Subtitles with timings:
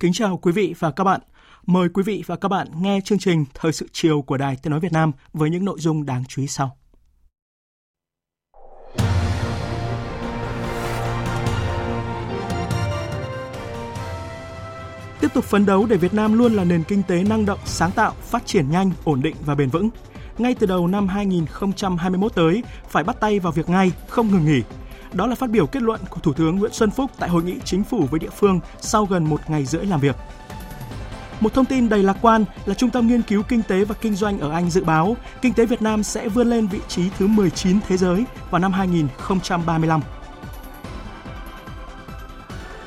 [0.00, 1.20] Kính chào quý vị và các bạn.
[1.66, 4.70] Mời quý vị và các bạn nghe chương trình Thời sự chiều của Đài Tiếng
[4.70, 6.76] Nói Việt Nam với những nội dung đáng chú ý sau.
[15.20, 17.90] Tiếp tục phấn đấu để Việt Nam luôn là nền kinh tế năng động, sáng
[17.90, 19.90] tạo, phát triển nhanh, ổn định và bền vững.
[20.38, 24.62] Ngay từ đầu năm 2021 tới, phải bắt tay vào việc ngay, không ngừng nghỉ,
[25.12, 27.54] đó là phát biểu kết luận của Thủ tướng Nguyễn Xuân Phúc tại hội nghị
[27.64, 30.16] chính phủ với địa phương sau gần một ngày rưỡi làm việc.
[31.40, 34.14] Một thông tin đầy lạc quan là Trung tâm Nghiên cứu Kinh tế và Kinh
[34.14, 37.26] doanh ở Anh dự báo kinh tế Việt Nam sẽ vươn lên vị trí thứ
[37.26, 40.00] 19 thế giới vào năm 2035.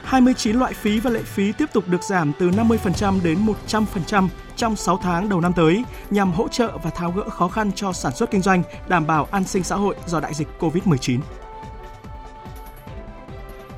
[0.04, 4.76] 29 loại phí và lệ phí tiếp tục được giảm từ 50% đến 100% trong
[4.76, 8.16] 6 tháng đầu năm tới nhằm hỗ trợ và tháo gỡ khó khăn cho sản
[8.16, 11.20] xuất kinh doanh, đảm bảo an sinh xã hội do đại dịch COVID-19.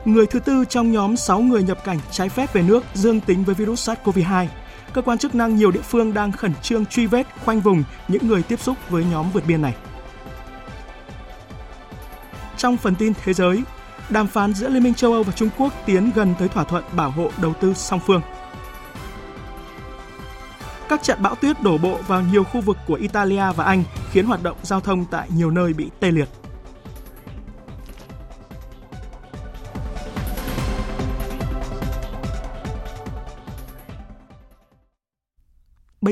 [0.05, 3.43] Người thứ tư trong nhóm 6 người nhập cảnh trái phép về nước dương tính
[3.43, 4.47] với virus SARS-CoV-2.
[4.93, 8.27] Cơ quan chức năng nhiều địa phương đang khẩn trương truy vết, khoanh vùng những
[8.27, 9.75] người tiếp xúc với nhóm vượt biên này.
[12.57, 13.63] Trong phần tin thế giới,
[14.09, 16.83] đàm phán giữa Liên minh châu Âu và Trung Quốc tiến gần tới thỏa thuận
[16.95, 18.21] bảo hộ đầu tư song phương.
[20.89, 24.25] Các trận bão tuyết đổ bộ vào nhiều khu vực của Italia và Anh khiến
[24.25, 26.29] hoạt động giao thông tại nhiều nơi bị tê liệt.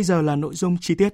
[0.01, 1.13] Bây giờ là nội dung chi tiết.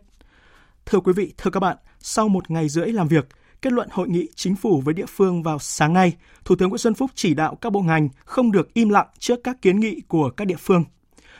[0.85, 3.27] Thưa quý vị, thưa các bạn, sau một ngày rưỡi làm việc,
[3.61, 6.13] kết luận hội nghị chính phủ với địa phương vào sáng nay,
[6.45, 9.39] Thủ tướng Nguyễn Xuân Phúc chỉ đạo các bộ ngành không được im lặng trước
[9.43, 10.83] các kiến nghị của các địa phương.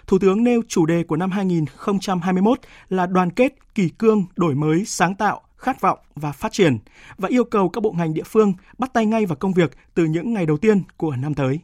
[0.08, 2.60] Thủ tướng nêu chủ đề của năm 2021
[2.90, 6.78] là đoàn kết, kỳ cương, đổi mới, sáng tạo, khát vọng và phát triển
[7.18, 10.06] và yêu cầu các bộ ngành địa phương bắt tay ngay vào công việc từ
[10.06, 11.60] những ngày đầu tiên của năm tới.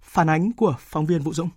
[0.00, 1.48] Phản ánh của phóng viên Vũ Dũng.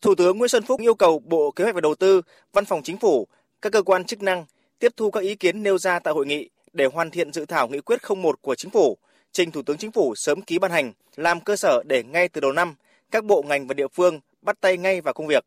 [0.00, 2.82] Thủ tướng Nguyễn Xuân Phúc yêu cầu Bộ Kế hoạch và Đầu tư, Văn phòng
[2.82, 3.28] Chính phủ,
[3.62, 4.44] các cơ quan chức năng
[4.78, 7.68] tiếp thu các ý kiến nêu ra tại hội nghị để hoàn thiện dự thảo
[7.68, 8.98] nghị quyết 01 của Chính phủ,
[9.32, 12.40] trình Thủ tướng Chính phủ sớm ký ban hành, làm cơ sở để ngay từ
[12.40, 12.74] đầu năm,
[13.10, 15.44] các bộ ngành và địa phương bắt tay ngay vào công việc.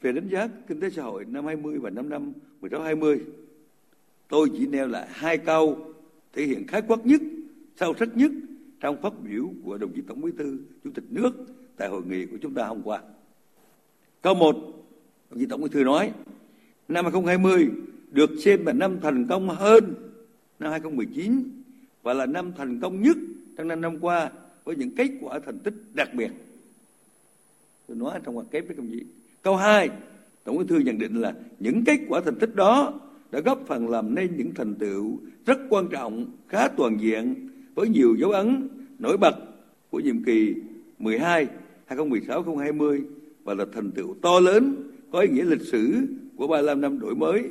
[0.00, 3.18] Về đánh giá kinh tế xã hội năm 20 và năm năm 16-20,
[4.28, 5.76] tôi chỉ nêu lại hai câu
[6.32, 7.20] thể hiện khái quát nhất,
[7.80, 8.30] sâu sắc nhất
[8.80, 11.30] trong phát biểu của đồng chí Tổng Bí thư Chủ tịch nước
[11.76, 13.00] tại hội nghị của chúng ta hôm qua.
[14.22, 14.56] Câu 1,
[15.30, 16.12] đồng chí Tổng Bí thư nói,
[16.88, 17.68] năm 2020
[18.10, 19.94] được xem là năm thành công hơn
[20.58, 21.62] năm 2019
[22.02, 23.16] và là năm thành công nhất
[23.56, 24.30] trong năm năm qua
[24.64, 26.30] với những kết quả thành tích đặc biệt.
[27.86, 29.02] Tôi nói trong hoạt kép với công chí.
[29.42, 29.90] Câu 2,
[30.44, 33.00] Tổng Bí thư nhận định là những kết quả thành tích đó
[33.30, 37.88] đã góp phần làm nên những thành tựu rất quan trọng, khá toàn diện với
[37.88, 38.68] nhiều dấu ấn
[38.98, 39.34] nổi bật
[39.90, 40.54] của nhiệm kỳ
[40.98, 41.46] 12
[41.88, 43.02] 2016-2020
[43.48, 47.14] và là thành tựu to lớn có ý nghĩa lịch sử của 35 năm đổi
[47.14, 47.42] mới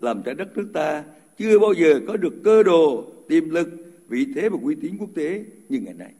[0.00, 1.04] làm cho đất nước ta
[1.38, 3.68] chưa bao giờ có được cơ đồ, tiềm lực,
[4.08, 6.12] vị thế và uy tín quốc tế như ngày nay.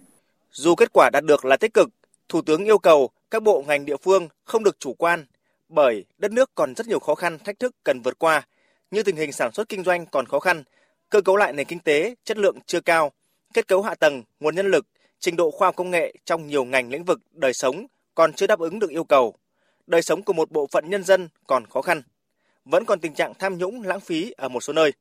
[0.53, 1.89] Dù kết quả đạt được là tích cực,
[2.29, 5.25] Thủ tướng yêu cầu các bộ ngành địa phương không được chủ quan
[5.69, 8.47] bởi đất nước còn rất nhiều khó khăn, thách thức cần vượt qua,
[8.91, 10.63] như tình hình sản xuất kinh doanh còn khó khăn,
[11.11, 13.13] cơ cấu lại nền kinh tế chất lượng chưa cao,
[13.55, 14.87] kết cấu hạ tầng, nguồn nhân lực,
[15.19, 17.87] trình độ khoa học công nghệ trong nhiều ngành lĩnh vực đời sống
[18.17, 19.35] còn chưa đáp ứng được yêu cầu.
[19.87, 22.03] Đời sống của một bộ phận nhân dân còn khó khăn.
[22.65, 24.93] Vẫn còn tình trạng tham nhũng lãng phí ở một số nơi.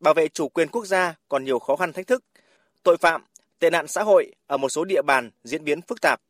[0.00, 2.24] Bảo vệ chủ quyền quốc gia còn nhiều khó khăn thách thức.
[2.82, 3.24] Tội phạm,
[3.58, 6.20] tệ nạn xã hội ở một số địa bàn diễn biến phức tạp.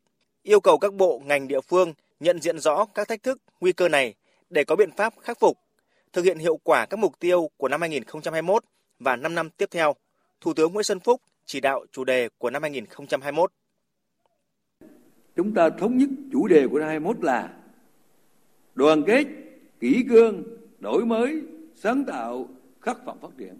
[0.43, 3.89] Yêu cầu các bộ ngành địa phương nhận diện rõ các thách thức, nguy cơ
[3.89, 4.13] này
[4.49, 5.57] để có biện pháp khắc phục,
[6.13, 8.63] thực hiện hiệu quả các mục tiêu của năm 2021
[8.99, 9.95] và 5 năm tiếp theo.
[10.41, 13.51] Thủ tướng Nguyễn Xuân Phúc chỉ đạo chủ đề của năm 2021
[15.37, 17.53] chúng ta thống nhất chủ đề của năm 21 là
[18.75, 19.25] đoàn kết,
[19.79, 20.43] kỷ cương,
[20.79, 21.41] đổi mới,
[21.75, 22.49] sáng tạo,
[22.81, 23.53] khát vọng phát triển.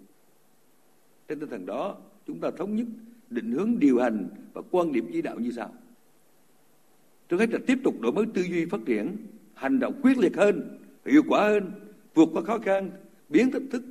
[1.28, 1.96] Trên tinh thần đó,
[2.26, 2.86] chúng ta thống nhất
[3.30, 5.72] định hướng điều hành và quan điểm chỉ đạo như sau.
[7.28, 9.16] Trước hết là tiếp tục đổi mới tư duy phát triển,
[9.54, 11.70] hành động quyết liệt hơn, hiệu quả hơn,
[12.14, 12.90] vượt qua khó khăn,
[13.28, 13.82] biến thách thức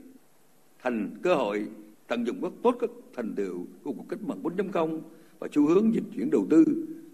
[0.79, 1.67] thành cơ hội,
[2.07, 4.99] tận dụng rất tốt các thành tựu của cuộc cách mạng 4.0
[5.39, 6.65] và xu hướng dịch chuyển đầu tư,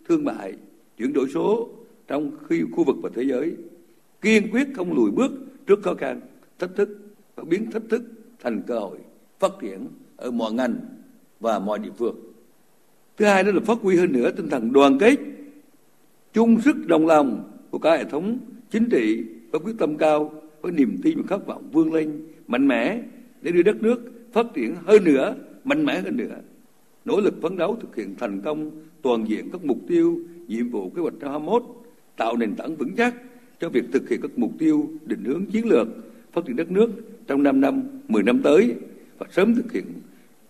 [0.07, 0.53] thương mại,
[0.97, 1.69] chuyển đổi số
[2.07, 3.55] trong khi khu vực và thế giới,
[4.21, 5.31] kiên quyết không lùi bước
[5.67, 6.21] trước khó khăn,
[6.59, 6.89] thách thức
[7.35, 8.03] và biến thách thức
[8.39, 8.97] thành cơ hội
[9.39, 10.75] phát triển ở mọi ngành
[11.39, 12.15] và mọi địa phương.
[13.17, 15.15] Thứ hai đó là phát huy hơn nữa tinh thần đoàn kết,
[16.33, 18.37] chung sức đồng lòng của cả hệ thống
[18.71, 22.67] chính trị với quyết tâm cao, với niềm tin và khát vọng vươn lên mạnh
[22.67, 23.01] mẽ
[23.41, 23.99] để đưa đất nước
[24.33, 26.35] phát triển hơn nữa, mạnh mẽ hơn nữa.
[27.05, 28.71] Nỗ lực phấn đấu thực hiện thành công
[29.01, 31.63] toàn diện các mục tiêu, nhiệm vụ kế hoạch 21,
[32.17, 33.15] tạo nền tảng vững chắc
[33.59, 35.87] cho việc thực hiện các mục tiêu định hướng chiến lược
[36.31, 36.89] phát triển đất nước
[37.27, 38.75] trong 5 năm, 10 năm tới
[39.17, 39.85] và sớm thực hiện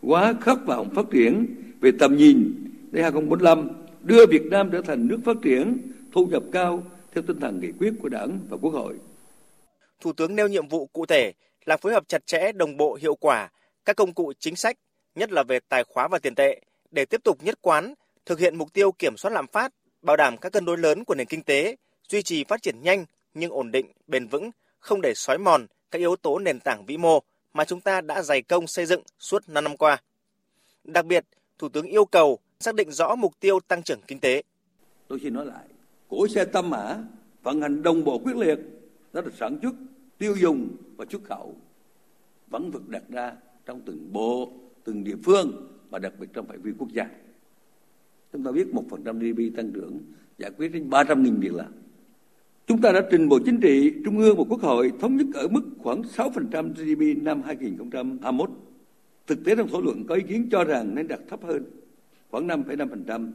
[0.02, 1.46] quá khát vọng phát triển
[1.82, 2.54] về tầm nhìn
[2.92, 3.70] đến 2045,
[4.04, 5.78] đưa Việt Nam trở thành nước phát triển,
[6.12, 6.84] thu nhập cao
[7.14, 8.94] theo tinh thần nghị quyết của Đảng và Quốc hội.
[10.02, 11.34] Thủ tướng nêu nhiệm vụ cụ thể
[11.66, 13.50] là phối hợp chặt chẽ, đồng bộ, hiệu quả
[13.86, 14.78] các công cụ chính sách,
[15.16, 16.62] nhất là về tài khóa và tiền tệ,
[16.92, 17.94] để tiếp tục nhất quán
[18.26, 21.16] thực hiện mục tiêu kiểm soát lạm phát, bảo đảm các cân đối lớn của
[21.16, 21.76] nền kinh tế,
[22.10, 26.00] duy trì phát triển nhanh nhưng ổn định, bền vững, không để xói mòn các
[26.00, 27.20] yếu tố nền tảng vĩ mô
[27.54, 30.02] mà chúng ta đã dày công xây dựng suốt 5 năm qua.
[30.84, 31.26] Đặc biệt,
[31.58, 34.44] Thủ tướng yêu cầu xác định rõ mục tiêu tăng trưởng kinh tế.
[35.08, 35.66] Tôi xin nói lại,
[36.10, 36.98] cổ xe tâm mã
[37.44, 38.60] vận hành đồng bộ quyết liệt,
[39.14, 39.74] đó là sản xuất,
[40.18, 40.68] tiêu dùng
[40.98, 41.56] và xuất khẩu
[42.48, 43.34] vẫn vực đặt ra
[43.66, 44.52] trong từng bộ,
[44.84, 47.10] từng địa phương và đặc biệt trong phạm vi quốc gia.
[48.34, 50.00] Chúng ta biết 1% GDP tăng trưởng
[50.38, 51.72] giải quyết đến 300.000 việc làm.
[52.68, 55.48] Chúng ta đã trình Bộ Chính trị, Trung ương và Quốc hội thống nhất ở
[55.48, 58.50] mức khoảng 6% GDP năm 2021.
[59.28, 61.64] Thực tế trong thảo luận có ý kiến cho rằng nên đặt thấp hơn,
[62.32, 63.32] khoảng 5,5%,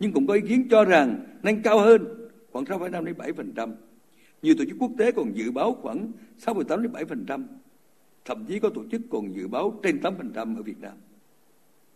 [0.00, 2.04] nhưng cũng có ý kiến cho rằng nên cao hơn,
[2.52, 3.70] khoảng 6,5 đến 7%.
[4.42, 7.42] Nhiều tổ chức quốc tế còn dự báo khoảng 6,8 đến 7%,
[8.26, 10.96] thậm chí có tổ chức còn dự báo trên 8% ở Việt Nam.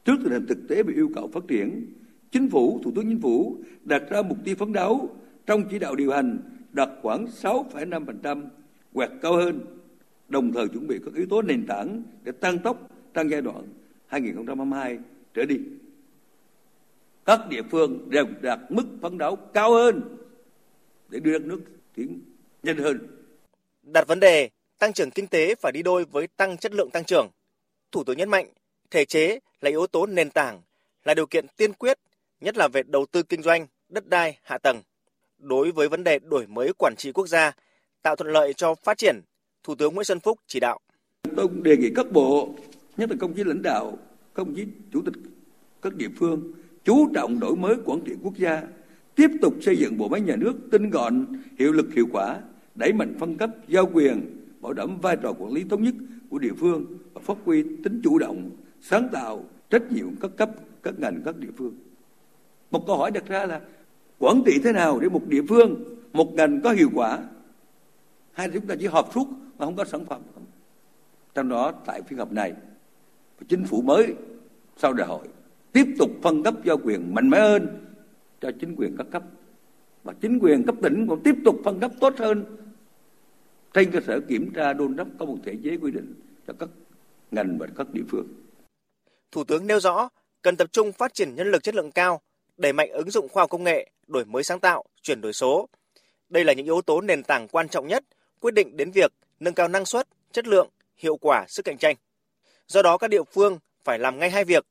[0.04, 1.86] Trước tình hình thực tế về yêu cầu phát triển,
[2.30, 5.16] Chính phủ, Thủ tướng Chính phủ đặt ra mục tiêu phấn đấu
[5.46, 6.38] trong chỉ đạo điều hành
[6.72, 8.44] đạt khoảng 6,5%
[8.92, 9.60] hoặc cao hơn,
[10.28, 13.64] đồng thời chuẩn bị các yếu tố nền tảng để tăng tốc trong giai đoạn
[14.06, 14.98] 2022
[15.34, 15.56] trở đi.
[17.24, 20.00] Các địa phương đều đạt mức phấn đấu cao hơn
[21.08, 21.60] để đưa đất nước
[21.94, 22.20] tiến
[22.62, 22.98] nhanh hơn.
[23.82, 24.50] Đặt vấn đề
[24.80, 27.28] tăng trưởng kinh tế phải đi đôi với tăng chất lượng tăng trưởng.
[27.92, 28.46] Thủ tướng nhấn mạnh,
[28.90, 30.60] thể chế là yếu tố nền tảng,
[31.04, 31.98] là điều kiện tiên quyết,
[32.40, 34.82] nhất là về đầu tư kinh doanh, đất đai, hạ tầng.
[35.38, 37.52] Đối với vấn đề đổi mới quản trị quốc gia,
[38.02, 39.20] tạo thuận lợi cho phát triển,
[39.64, 40.78] Thủ tướng Nguyễn Xuân Phúc chỉ đạo.
[41.36, 42.54] Tôi cũng đề nghị các bộ,
[42.96, 43.98] nhất là công chí lãnh đạo,
[44.34, 45.14] công chí chủ tịch
[45.82, 46.52] các địa phương
[46.84, 48.62] chú trọng đổi mới quản trị quốc gia,
[49.14, 51.26] tiếp tục xây dựng bộ máy nhà nước tinh gọn,
[51.58, 52.40] hiệu lực hiệu quả,
[52.74, 55.94] đẩy mạnh phân cấp, giao quyền, bảo đảm vai trò quản lý thống nhất
[56.30, 60.50] của địa phương và phát huy tính chủ động, sáng tạo, trách nhiệm các cấp,
[60.82, 61.74] các ngành, các địa phương.
[62.70, 63.60] Một câu hỏi đặt ra là
[64.18, 67.18] quản trị thế nào để một địa phương, một ngành có hiệu quả?
[68.32, 69.28] Hay là chúng ta chỉ họp suốt
[69.58, 70.22] mà không có sản phẩm?
[71.34, 72.52] Trong đó tại phiên họp này,
[73.48, 74.14] chính phủ mới
[74.76, 75.28] sau đại hội
[75.72, 77.66] tiếp tục phân cấp giao quyền mạnh mẽ hơn
[78.40, 79.22] cho chính quyền các cấp
[80.04, 82.44] và chính quyền cấp tỉnh còn tiếp tục phân cấp tốt hơn
[83.74, 86.14] trên cơ sở kiểm tra đôn đốc có một thể chế quy định
[86.46, 86.68] cho các
[87.30, 88.26] ngành và các địa phương.
[89.32, 90.08] Thủ tướng nêu rõ
[90.42, 92.20] cần tập trung phát triển nhân lực chất lượng cao,
[92.56, 95.68] đẩy mạnh ứng dụng khoa học công nghệ, đổi mới sáng tạo, chuyển đổi số.
[96.28, 98.04] Đây là những yếu tố nền tảng quan trọng nhất
[98.40, 101.96] quyết định đến việc nâng cao năng suất, chất lượng, hiệu quả, sức cạnh tranh.
[102.66, 104.66] Do đó các địa phương phải làm ngay hai việc.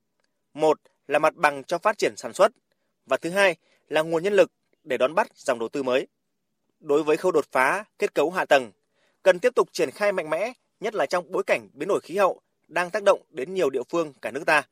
[0.53, 2.51] Một là mặt bằng cho phát triển sản xuất
[3.06, 3.56] và thứ hai
[3.88, 4.51] là nguồn nhân lực
[4.84, 6.08] để đón bắt dòng đầu tư mới.
[6.79, 8.72] Đối với khâu đột phá kết cấu hạ tầng,
[9.23, 12.17] cần tiếp tục triển khai mạnh mẽ, nhất là trong bối cảnh biến đổi khí
[12.17, 14.63] hậu đang tác động đến nhiều địa phương cả nước ta.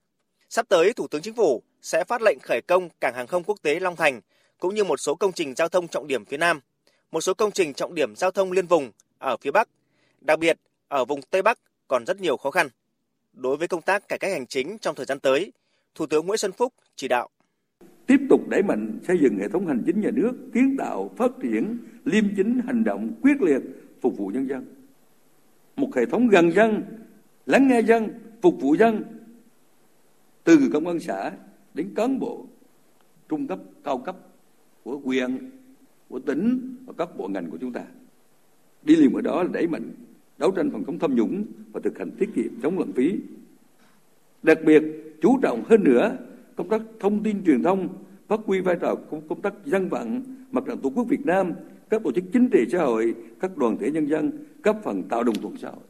[0.49, 3.57] Sắp tới, Thủ tướng Chính phủ sẽ phát lệnh khởi công cảng hàng không quốc
[3.61, 4.21] tế Long Thành
[4.59, 6.59] cũng như một số công trình giao thông trọng điểm phía Nam,
[7.11, 9.69] một số công trình trọng điểm giao thông liên vùng ở phía Bắc.
[10.21, 12.69] Đặc biệt, ở vùng Tây Bắc còn rất nhiều khó khăn.
[13.33, 15.51] Đối với công tác cải cách hành chính trong thời gian tới,
[15.95, 17.29] Thủ tướng Nguyễn Xuân Phúc chỉ đạo
[18.07, 21.31] tiếp tục đẩy mạnh xây dựng hệ thống hành chính nhà nước kiến tạo phát
[21.41, 23.61] triển liêm chính hành động quyết liệt
[24.01, 24.65] phục vụ nhân dân.
[25.75, 26.83] Một hệ thống gần dân
[27.45, 28.09] lắng nghe dân
[28.41, 29.03] phục vụ dân.
[30.43, 31.31] Từ công an xã
[31.73, 32.45] đến cán bộ
[33.29, 34.17] trung cấp cao cấp
[34.83, 35.51] của quyền
[36.09, 37.83] của tỉnh và các bộ ngành của chúng ta.
[38.83, 39.91] Đi liền với đó là đẩy mạnh
[40.37, 43.15] đấu tranh phòng chống tham nhũng và thực hành tiết kiệm chống lãng phí.
[44.43, 44.83] Đặc biệt
[45.21, 46.17] chú trọng hơn nữa
[46.55, 47.87] công tác thông tin truyền thông,
[48.27, 48.95] phát huy vai trò
[49.29, 51.51] công tác dân vận, mặt trận tổ quốc Việt Nam,
[51.89, 55.23] các tổ chức chính trị xã hội, các đoàn thể nhân dân, cấp phần tạo
[55.23, 55.83] đồng thuận xã hội.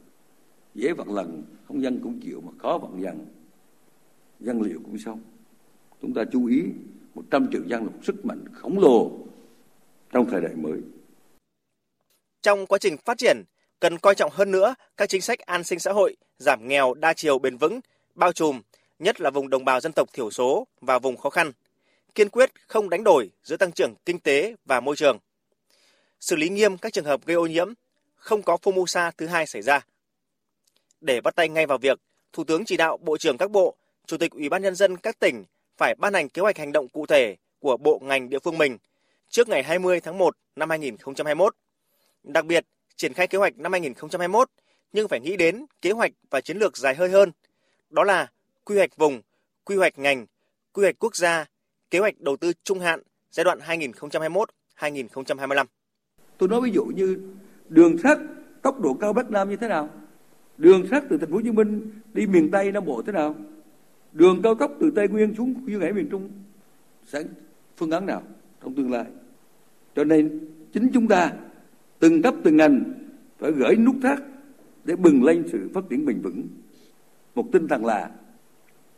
[0.74, 3.26] Dễ vận lần, không dân cũng chịu mà khó vận dân.
[4.40, 5.20] Dân liệu cũng xong.
[6.02, 6.62] Chúng ta chú ý
[7.14, 9.10] 100 triệu dân là một sức mạnh khổng lồ
[10.12, 10.80] trong thời đại mới.
[12.42, 13.42] Trong quá trình phát triển,
[13.80, 17.12] cần coi trọng hơn nữa các chính sách an sinh xã hội, giảm nghèo đa
[17.12, 17.80] chiều bền vững,
[18.14, 18.60] bao trùm,
[18.98, 21.52] nhất là vùng đồng bào dân tộc thiểu số và vùng khó khăn.
[22.14, 25.18] Kiên quyết không đánh đổi giữa tăng trưởng kinh tế và môi trường.
[26.20, 27.72] Xử lý nghiêm các trường hợp gây ô nhiễm,
[28.16, 29.80] không có Formosa thứ hai xảy ra.
[31.00, 31.98] Để bắt tay ngay vào việc,
[32.32, 35.18] Thủ tướng chỉ đạo Bộ trưởng các bộ, Chủ tịch Ủy ban nhân dân các
[35.18, 35.44] tỉnh
[35.76, 38.78] phải ban hành kế hoạch hành động cụ thể của bộ ngành địa phương mình
[39.28, 41.54] trước ngày 20 tháng 1 năm 2021.
[42.22, 44.50] Đặc biệt, triển khai kế hoạch năm 2021
[44.92, 47.32] nhưng phải nghĩ đến kế hoạch và chiến lược dài hơi hơn.
[47.90, 48.30] Đó là
[48.64, 49.22] quy hoạch vùng,
[49.64, 50.26] quy hoạch ngành,
[50.72, 51.46] quy hoạch quốc gia,
[51.90, 55.66] kế hoạch đầu tư trung hạn giai đoạn 2021-2025.
[56.38, 57.18] Tôi nói ví dụ như
[57.68, 58.18] đường sắt
[58.62, 59.88] tốc độ cao Bắc Nam như thế nào?
[60.58, 63.34] Đường sắt từ thành phố Hồ Chí Minh đi miền Tây Nam Bộ thế nào?
[64.12, 66.28] Đường cao tốc từ Tây Nguyên xuống duyên hải miền Trung
[67.06, 67.24] sẽ
[67.76, 68.22] phương án nào
[68.62, 69.04] trong tương lai?
[69.96, 70.40] Cho nên
[70.72, 71.32] chính chúng ta
[71.98, 72.84] từng cấp từng ngành
[73.38, 74.18] phải gửi nút thắt
[74.84, 76.42] để bừng lên sự phát triển bền vững.
[77.34, 78.10] Một tinh thần là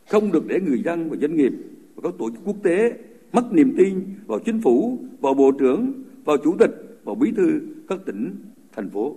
[0.09, 1.53] không được để người dân và doanh nghiệp
[1.95, 2.93] và các tổ chức quốc tế
[3.33, 5.93] mất niềm tin vào chính phủ, vào bộ trưởng,
[6.25, 9.17] vào chủ tịch, và bí thư các tỉnh, thành phố.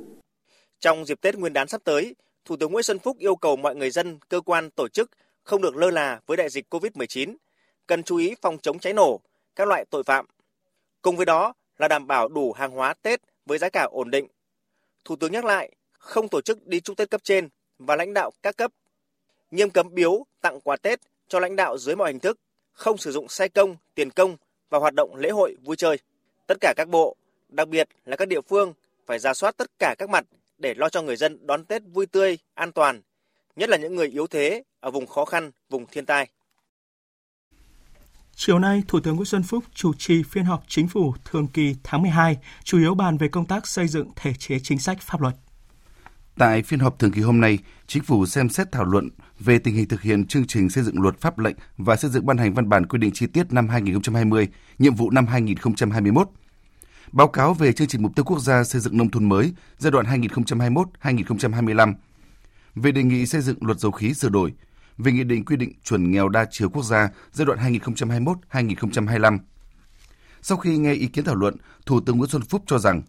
[0.79, 3.75] Trong dịp Tết Nguyên đán sắp tới, Thủ tướng Nguyễn Xuân Phúc yêu cầu mọi
[3.75, 5.11] người dân, cơ quan, tổ chức
[5.43, 7.35] không được lơ là với đại dịch COVID-19,
[7.87, 9.19] cần chú ý phòng chống cháy nổ,
[9.55, 10.25] các loại tội phạm.
[11.01, 14.27] Cùng với đó là đảm bảo đủ hàng hóa Tết với giá cả ổn định.
[15.05, 18.31] Thủ tướng nhắc lại không tổ chức đi chúc Tết cấp trên và lãnh đạo
[18.43, 18.71] các cấp.
[19.51, 22.39] Nghiêm cấm biếu, tặng quà Tết cho lãnh đạo dưới mọi hình thức,
[22.71, 24.37] không sử dụng xe công, tiền công
[24.69, 25.97] và hoạt động lễ hội vui chơi.
[26.47, 27.15] Tất cả các bộ,
[27.53, 28.73] đặc biệt là các địa phương
[29.05, 30.25] phải ra soát tất cả các mặt
[30.57, 33.01] để lo cho người dân đón Tết vui tươi, an toàn,
[33.55, 36.27] nhất là những người yếu thế ở vùng khó khăn, vùng thiên tai.
[38.35, 41.75] Chiều nay, Thủ tướng Nguyễn Xuân Phúc chủ trì phiên họp chính phủ thường kỳ
[41.83, 45.21] tháng 12, chủ yếu bàn về công tác xây dựng thể chế chính sách pháp
[45.21, 45.33] luật.
[46.37, 47.59] Tại phiên họp thường kỳ hôm nay,
[47.93, 51.01] Chính phủ xem xét thảo luận về tình hình thực hiện chương trình xây dựng
[51.01, 53.69] luật pháp lệnh và xây dựng ban hành văn bản quy định chi tiết năm
[53.69, 54.47] 2020,
[54.79, 56.27] nhiệm vụ năm 2021.
[57.13, 59.91] Báo cáo về chương trình mục tiêu quốc gia xây dựng nông thôn mới giai
[59.91, 61.93] đoạn 2021-2025.
[62.75, 64.53] Về đề nghị xây dựng luật dầu khí sửa đổi,
[64.97, 69.39] về nghị định quy định chuẩn nghèo đa chiều quốc gia giai đoạn 2021-2025.
[70.41, 71.55] Sau khi nghe ý kiến thảo luận,
[71.85, 73.01] Thủ tướng Nguyễn Xuân Phúc cho rằng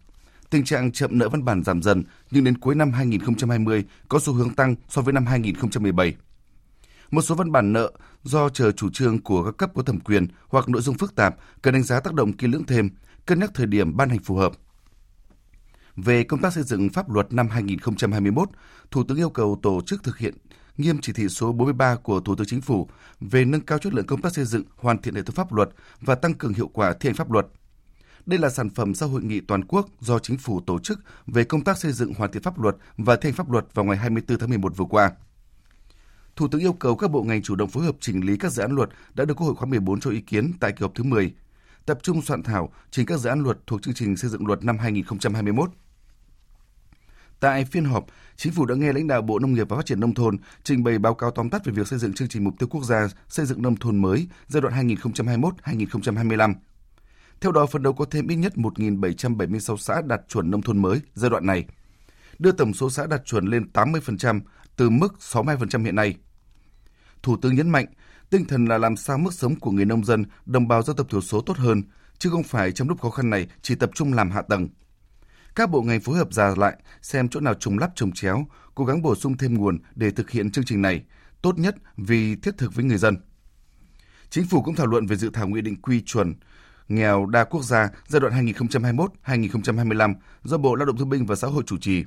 [0.49, 4.33] tình trạng chậm nợ văn bản giảm dần nhưng đến cuối năm 2020 có xu
[4.33, 6.15] hướng tăng so với năm 2017.
[7.11, 7.91] Một số văn bản nợ
[8.23, 11.35] do chờ chủ trương của các cấp có thẩm quyền hoặc nội dung phức tạp
[11.61, 12.89] cần đánh giá tác động kỹ lưỡng thêm,
[13.25, 14.51] cân nhắc thời điểm ban hành phù hợp.
[15.95, 18.49] Về công tác xây dựng pháp luật năm 2021,
[18.91, 20.33] Thủ tướng yêu cầu tổ chức thực hiện
[20.77, 22.89] nghiêm chỉ thị số 43 của Thủ tướng Chính phủ
[23.19, 25.69] về nâng cao chất lượng công tác xây dựng, hoàn thiện hệ thống pháp luật
[26.01, 27.47] và tăng cường hiệu quả thi hành pháp luật.
[28.25, 31.43] Đây là sản phẩm sau hội nghị toàn quốc do chính phủ tổ chức về
[31.43, 33.97] công tác xây dựng hoàn thiện pháp luật và thi hành pháp luật vào ngày
[33.97, 35.11] 24 tháng 11 vừa qua.
[36.35, 38.61] Thủ tướng yêu cầu các bộ ngành chủ động phối hợp chỉnh lý các dự
[38.61, 41.03] án luật đã được Quốc hội khóa 14 cho ý kiến tại kỳ họp thứ
[41.03, 41.33] 10,
[41.85, 44.63] tập trung soạn thảo trình các dự án luật thuộc chương trình xây dựng luật
[44.63, 45.69] năm 2021.
[47.39, 49.99] Tại phiên họp, Chính phủ đã nghe lãnh đạo Bộ Nông nghiệp và Phát triển
[49.99, 52.53] Nông thôn trình bày báo cáo tóm tắt về việc xây dựng chương trình mục
[52.59, 56.53] tiêu quốc gia xây dựng nông thôn mới giai đoạn 2021-2025.
[57.41, 60.99] Theo đó, phấn đấu có thêm ít nhất 1.776 xã đạt chuẩn nông thôn mới
[61.13, 61.65] giai đoạn này,
[62.39, 64.41] đưa tổng số xã đạt chuẩn lên 80%
[64.75, 66.15] từ mức 62% hiện nay.
[67.23, 67.85] Thủ tướng nhấn mạnh,
[68.29, 71.07] tinh thần là làm sao mức sống của người nông dân, đồng bào dân tộc
[71.09, 71.81] thiểu số tốt hơn,
[72.17, 74.67] chứ không phải trong lúc khó khăn này chỉ tập trung làm hạ tầng,
[75.55, 78.85] các bộ ngành phối hợp ra lại, xem chỗ nào trùng lắp trồng chéo, cố
[78.85, 81.03] gắng bổ sung thêm nguồn để thực hiện chương trình này,
[81.41, 83.17] tốt nhất vì thiết thực với người dân.
[84.29, 86.33] Chính phủ cũng thảo luận về dự thảo nghị định quy chuẩn
[86.87, 88.55] nghèo đa quốc gia giai đoạn
[89.25, 90.13] 2021-2025
[90.43, 92.03] do Bộ Lao động Thương binh và Xã hội chủ trì.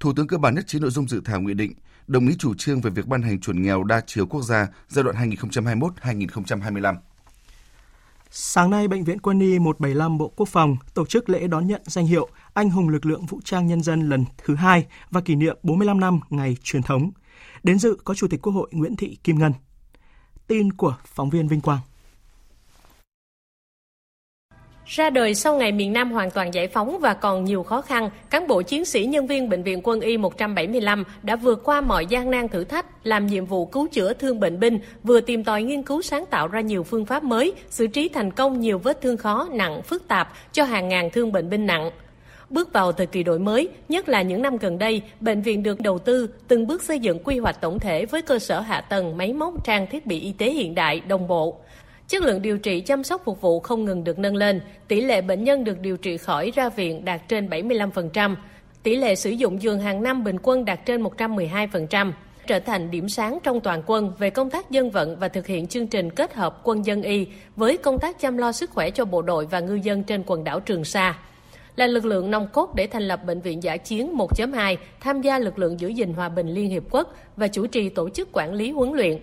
[0.00, 1.72] Thủ tướng cơ bản nhất trí nội dung dự thảo nghị định,
[2.06, 5.04] đồng ý chủ trương về việc ban hành chuẩn nghèo đa chiều quốc gia giai
[5.04, 6.94] đoạn 2021-2025.
[8.30, 11.82] Sáng nay, Bệnh viện Quân y 175 Bộ Quốc phòng tổ chức lễ đón nhận
[11.84, 15.34] danh hiệu Anh hùng lực lượng vũ trang nhân dân lần thứ hai và kỷ
[15.34, 17.10] niệm 45 năm ngày truyền thống.
[17.62, 19.52] Đến dự có Chủ tịch Quốc hội Nguyễn Thị Kim Ngân.
[20.46, 21.80] Tin của phóng viên Vinh Quang.
[24.90, 28.10] Ra đời sau ngày miền Nam hoàn toàn giải phóng và còn nhiều khó khăn,
[28.30, 32.06] cán bộ chiến sĩ nhân viên Bệnh viện Quân y 175 đã vượt qua mọi
[32.06, 35.62] gian nan thử thách, làm nhiệm vụ cứu chữa thương bệnh binh, vừa tìm tòi
[35.62, 39.00] nghiên cứu sáng tạo ra nhiều phương pháp mới, xử trí thành công nhiều vết
[39.00, 41.90] thương khó, nặng, phức tạp cho hàng ngàn thương bệnh binh nặng.
[42.50, 45.80] Bước vào thời kỳ đổi mới, nhất là những năm gần đây, bệnh viện được
[45.80, 49.16] đầu tư từng bước xây dựng quy hoạch tổng thể với cơ sở hạ tầng,
[49.16, 51.60] máy móc, trang thiết bị y tế hiện đại, đồng bộ.
[52.10, 55.20] Chất lượng điều trị chăm sóc phục vụ không ngừng được nâng lên, tỷ lệ
[55.20, 58.36] bệnh nhân được điều trị khỏi ra viện đạt trên 75%,
[58.82, 62.12] tỷ lệ sử dụng giường hàng năm bình quân đạt trên 112%,
[62.46, 65.66] trở thành điểm sáng trong toàn quân về công tác dân vận và thực hiện
[65.66, 67.26] chương trình kết hợp quân dân y
[67.56, 70.44] với công tác chăm lo sức khỏe cho bộ đội và ngư dân trên quần
[70.44, 71.18] đảo Trường Sa.
[71.76, 75.38] Là lực lượng nòng cốt để thành lập Bệnh viện Giả chiến 1.2, tham gia
[75.38, 78.54] lực lượng giữ gìn hòa bình Liên Hiệp Quốc và chủ trì tổ chức quản
[78.54, 79.18] lý huấn luyện.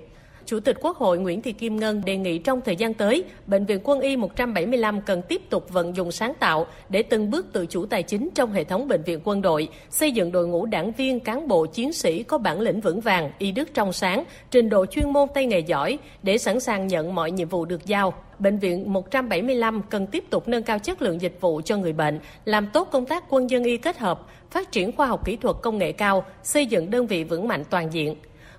[0.48, 3.66] Chủ tịch Quốc hội Nguyễn Thị Kim Ngân đề nghị trong thời gian tới, Bệnh
[3.66, 7.66] viện Quân y 175 cần tiếp tục vận dụng sáng tạo để từng bước tự
[7.66, 10.92] chủ tài chính trong hệ thống bệnh viện quân đội, xây dựng đội ngũ đảng
[10.92, 14.70] viên, cán bộ, chiến sĩ có bản lĩnh vững vàng, y đức trong sáng, trình
[14.70, 18.14] độ chuyên môn tay nghề giỏi để sẵn sàng nhận mọi nhiệm vụ được giao.
[18.40, 22.20] Bệnh viện 175 cần tiếp tục nâng cao chất lượng dịch vụ cho người bệnh,
[22.46, 25.56] làm tốt công tác quân dân y kết hợp, phát triển khoa học kỹ thuật
[25.62, 28.16] công nghệ cao, xây dựng đơn vị vững mạnh toàn diện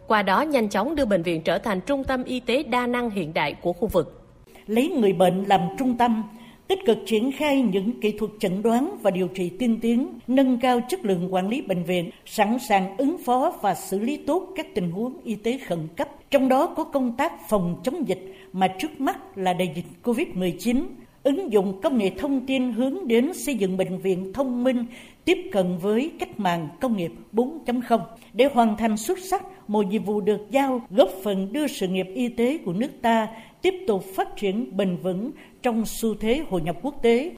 [0.09, 3.11] qua đó nhanh chóng đưa bệnh viện trở thành trung tâm y tế đa năng
[3.11, 4.25] hiện đại của khu vực.
[4.67, 6.23] Lấy người bệnh làm trung tâm,
[6.69, 10.59] tích cực triển khai những kỹ thuật chẩn đoán và điều trị tiên tiến, nâng
[10.61, 14.49] cao chất lượng quản lý bệnh viện, sẵn sàng ứng phó và xử lý tốt
[14.57, 16.09] các tình huống y tế khẩn cấp.
[16.31, 20.85] Trong đó có công tác phòng chống dịch mà trước mắt là đại dịch COVID-19,
[21.23, 24.87] ứng dụng công nghệ thông tin hướng đến xây dựng bệnh viện thông minh
[25.28, 28.00] tiếp cận với cách mạng công nghiệp 4.0
[28.32, 32.06] để hoàn thành xuất sắc một nhiệm vụ được giao góp phần đưa sự nghiệp
[32.14, 33.28] y tế của nước ta
[33.62, 35.30] tiếp tục phát triển bền vững
[35.62, 37.35] trong xu thế hội nhập quốc tế.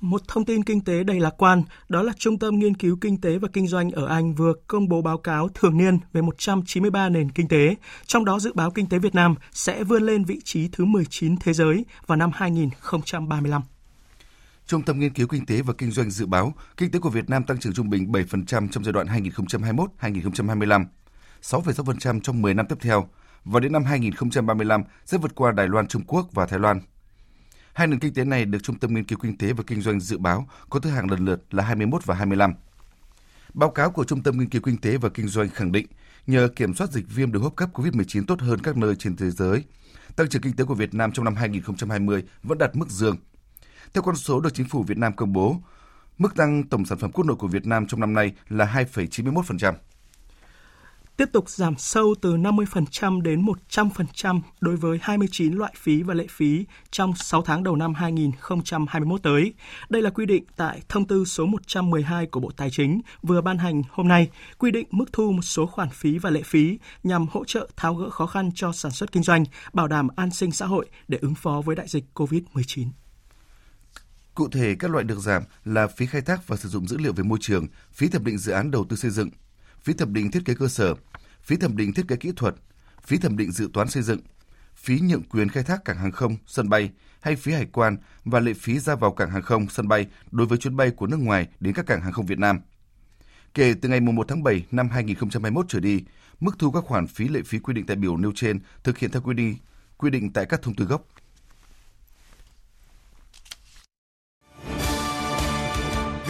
[0.00, 3.20] Một thông tin kinh tế đầy lạc quan, đó là Trung tâm Nghiên cứu Kinh
[3.20, 7.08] tế và Kinh doanh ở Anh vừa công bố báo cáo thường niên về 193
[7.08, 7.74] nền kinh tế,
[8.06, 11.36] trong đó dự báo kinh tế Việt Nam sẽ vươn lên vị trí thứ 19
[11.36, 13.62] thế giới vào năm 2035.
[14.70, 17.30] Trung tâm Nghiên cứu Kinh tế và Kinh doanh dự báo kinh tế của Việt
[17.30, 20.84] Nam tăng trưởng trung bình 7% trong giai đoạn 2021-2025,
[21.42, 23.08] 6,6% trong 10 năm tiếp theo,
[23.44, 26.80] và đến năm 2035 sẽ vượt qua Đài Loan, Trung Quốc và Thái Lan.
[27.72, 30.00] Hai nền kinh tế này được Trung tâm Nghiên cứu Kinh tế và Kinh doanh
[30.00, 32.54] dự báo có thứ hạng lần lượt là 21 và 25.
[33.54, 35.86] Báo cáo của Trung tâm Nghiên cứu Kinh tế và Kinh doanh khẳng định,
[36.26, 39.16] nhờ kiểm soát dịch viêm đường hô hấp cấp COVID-19 tốt hơn các nơi trên
[39.16, 39.64] thế giới,
[40.16, 43.16] tăng trưởng kinh tế của Việt Nam trong năm 2020 vẫn đạt mức dương–
[43.94, 45.56] theo con số được chính phủ Việt Nam công bố,
[46.18, 49.74] mức tăng tổng sản phẩm quốc nội của Việt Nam trong năm nay là 2,91%.
[51.20, 56.26] Tiếp tục giảm sâu từ 50% đến 100% đối với 29 loại phí và lệ
[56.30, 59.54] phí trong 6 tháng đầu năm 2021 tới.
[59.88, 63.58] Đây là quy định tại thông tư số 112 của Bộ Tài chính vừa ban
[63.58, 67.26] hành hôm nay, quy định mức thu một số khoản phí và lệ phí nhằm
[67.30, 70.52] hỗ trợ tháo gỡ khó khăn cho sản xuất kinh doanh, bảo đảm an sinh
[70.52, 72.86] xã hội để ứng phó với đại dịch COVID-19.
[74.40, 77.12] Cụ thể, các loại được giảm là phí khai thác và sử dụng dữ liệu
[77.12, 79.30] về môi trường, phí thẩm định dự án đầu tư xây dựng,
[79.82, 80.94] phí thẩm định thiết kế cơ sở,
[81.42, 82.54] phí thẩm định thiết kế kỹ thuật,
[83.02, 84.20] phí thẩm định dự toán xây dựng,
[84.74, 88.40] phí nhượng quyền khai thác cảng hàng không, sân bay hay phí hải quan và
[88.40, 91.20] lệ phí ra vào cảng hàng không, sân bay đối với chuyến bay của nước
[91.20, 92.60] ngoài đến các cảng hàng không Việt Nam.
[93.54, 96.04] Kể từ ngày 1 tháng 7 năm 2021 trở đi,
[96.40, 99.10] mức thu các khoản phí lệ phí quy định tại biểu nêu trên thực hiện
[99.10, 99.56] theo quy định
[99.96, 101.06] quy định tại các thông tư gốc.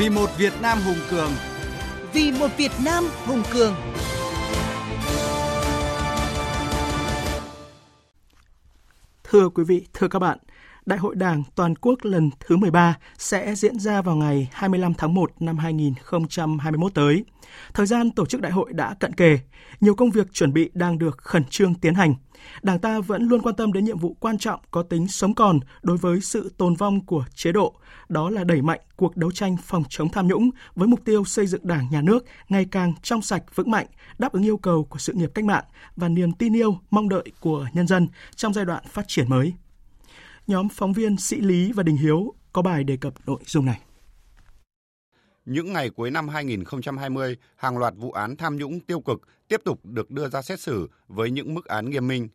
[0.01, 1.31] Vì một Việt Nam hùng cường.
[2.13, 3.75] Vì một Việt Nam hùng cường.
[9.25, 10.39] Thưa quý vị, thưa các bạn,
[10.87, 15.15] Đại hội Đảng toàn quốc lần thứ 13 sẽ diễn ra vào ngày 25 tháng
[15.15, 17.25] 1 năm 2021 tới.
[17.75, 19.39] Thời gian tổ chức đại hội đã cận kề,
[19.81, 22.15] nhiều công việc chuẩn bị đang được khẩn trương tiến hành.
[22.63, 25.61] Đảng ta vẫn luôn quan tâm đến nhiệm vụ quan trọng có tính sống còn
[25.83, 27.75] đối với sự tồn vong của chế độ,
[28.09, 31.47] đó là đẩy mạnh cuộc đấu tranh phòng chống tham nhũng với mục tiêu xây
[31.47, 33.87] dựng Đảng nhà nước ngày càng trong sạch vững mạnh,
[34.19, 35.65] đáp ứng yêu cầu của sự nghiệp cách mạng
[35.97, 39.55] và niềm tin yêu mong đợi của nhân dân trong giai đoạn phát triển mới.
[40.47, 43.81] Nhóm phóng viên Sĩ Lý và Đình Hiếu có bài đề cập nội dung này.
[45.45, 49.81] Những ngày cuối năm 2020, hàng loạt vụ án tham nhũng tiêu cực tiếp tục
[49.85, 52.29] được đưa ra xét xử với những mức án nghiêm minh.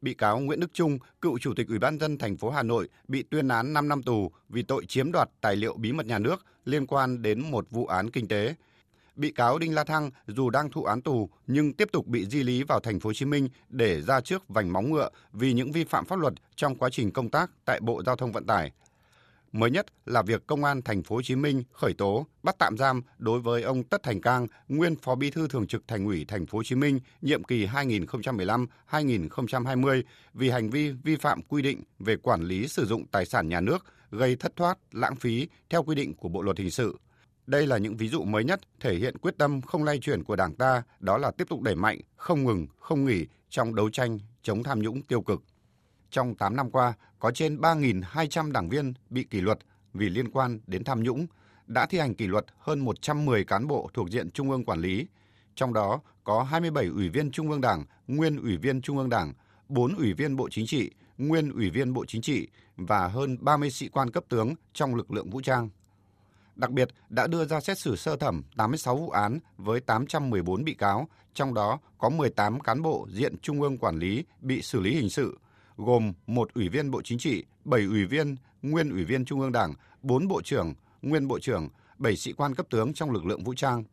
[0.00, 2.88] Bị cáo Nguyễn Đức Trung, cựu chủ tịch Ủy ban dân thành phố Hà Nội
[3.08, 6.18] bị tuyên án 5 năm tù vì tội chiếm đoạt tài liệu bí mật nhà
[6.18, 8.54] nước liên quan đến một vụ án kinh tế
[9.16, 12.42] bị cáo Đinh La Thăng dù đang thụ án tù nhưng tiếp tục bị di
[12.42, 15.72] lý vào thành phố Hồ Chí Minh để ra trước vành móng ngựa vì những
[15.72, 18.72] vi phạm pháp luật trong quá trình công tác tại Bộ Giao thông Vận tải.
[19.52, 22.76] Mới nhất là việc Công an thành phố Hồ Chí Minh khởi tố bắt tạm
[22.76, 26.24] giam đối với ông Tất Thành Cang, nguyên Phó Bí thư Thường trực Thành ủy
[26.24, 30.02] thành phố Hồ Chí Minh nhiệm kỳ 2015-2020
[30.34, 33.60] vì hành vi vi phạm quy định về quản lý sử dụng tài sản nhà
[33.60, 36.96] nước gây thất thoát, lãng phí theo quy định của Bộ luật hình sự.
[37.50, 40.36] Đây là những ví dụ mới nhất thể hiện quyết tâm không lay chuyển của
[40.36, 44.18] Đảng ta, đó là tiếp tục đẩy mạnh, không ngừng, không nghỉ trong đấu tranh
[44.42, 45.42] chống tham nhũng tiêu cực.
[46.10, 49.58] Trong 8 năm qua, có trên 3.200 đảng viên bị kỷ luật
[49.94, 51.26] vì liên quan đến tham nhũng,
[51.66, 55.06] đã thi hành kỷ luật hơn 110 cán bộ thuộc diện Trung ương quản lý.
[55.54, 59.32] Trong đó có 27 ủy viên Trung ương Đảng, nguyên ủy viên Trung ương Đảng,
[59.68, 63.70] 4 ủy viên Bộ Chính trị, nguyên ủy viên Bộ Chính trị và hơn 30
[63.70, 65.68] sĩ quan cấp tướng trong lực lượng vũ trang.
[66.60, 70.74] Đặc biệt đã đưa ra xét xử sơ thẩm 86 vụ án với 814 bị
[70.74, 74.94] cáo, trong đó có 18 cán bộ diện Trung ương quản lý bị xử lý
[74.94, 75.38] hình sự,
[75.76, 79.52] gồm một ủy viên Bộ Chính trị, 7 ủy viên, nguyên ủy viên Trung ương
[79.52, 81.68] Đảng, 4 bộ trưởng, nguyên bộ trưởng,
[81.98, 83.84] 7 sĩ quan cấp tướng trong lực lượng vũ trang.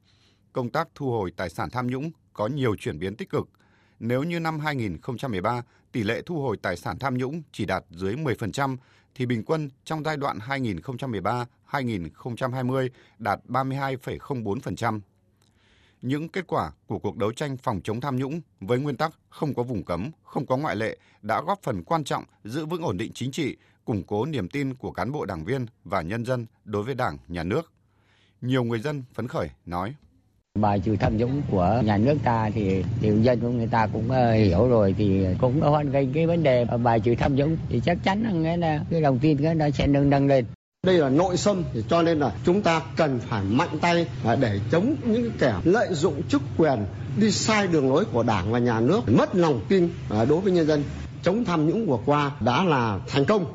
[0.54, 3.50] Công tác thu hồi tài sản tham nhũng có nhiều chuyển biến tích cực.
[4.00, 8.16] Nếu như năm 2013, tỷ lệ thu hồi tài sản tham nhũng chỉ đạt dưới
[8.16, 8.78] 10%,
[9.18, 10.40] thì bình quân trong giai đoạn
[11.72, 15.00] 2013-2020 đạt 32,04%.
[16.02, 19.54] Những kết quả của cuộc đấu tranh phòng chống tham nhũng với nguyên tắc không
[19.54, 22.98] có vùng cấm, không có ngoại lệ đã góp phần quan trọng giữ vững ổn
[22.98, 26.46] định chính trị, củng cố niềm tin của cán bộ đảng viên và nhân dân
[26.66, 27.72] đối với Đảng, Nhà nước.
[28.42, 29.96] Nhiều người dân phấn khởi nói:
[30.62, 34.06] bài trừ tham nhũng của nhà nước ta thì tiểu dân của người ta cũng
[34.08, 37.58] uh, hiểu rồi thì cũng hoàn nghênh cái vấn đề bài trừ tham nhũng.
[37.70, 40.46] Thì chắc chắn là nghĩa là cái đồng tin cái nó sẽ nâng nâng lên.
[40.86, 44.08] Đây là nội xâm thì cho nên là chúng ta cần phải mạnh tay
[44.42, 46.80] để chống những kẻ lợi dụng chức quyền
[47.20, 50.66] đi sai đường lối của đảng và nhà nước mất lòng tin đối với nhân
[50.66, 50.84] dân.
[51.22, 53.46] Chống tham nhũng vừa qua đã là thành công.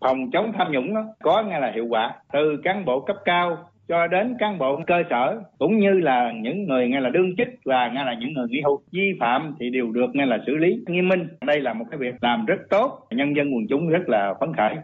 [0.00, 2.14] Phòng chống tham nhũng đó có nghe là hiệu quả.
[2.32, 6.64] Từ cán bộ cấp cao cho đến cán bộ cơ sở cũng như là những
[6.64, 8.82] người nghe là đương chức và nghe là những người nghỉ hưu.
[8.92, 11.28] Vi phạm thì đều được nghe là xử lý nghiêm minh.
[11.46, 14.52] Đây là một cái việc làm rất tốt nhân dân quần chúng rất là phấn
[14.56, 14.74] khởi.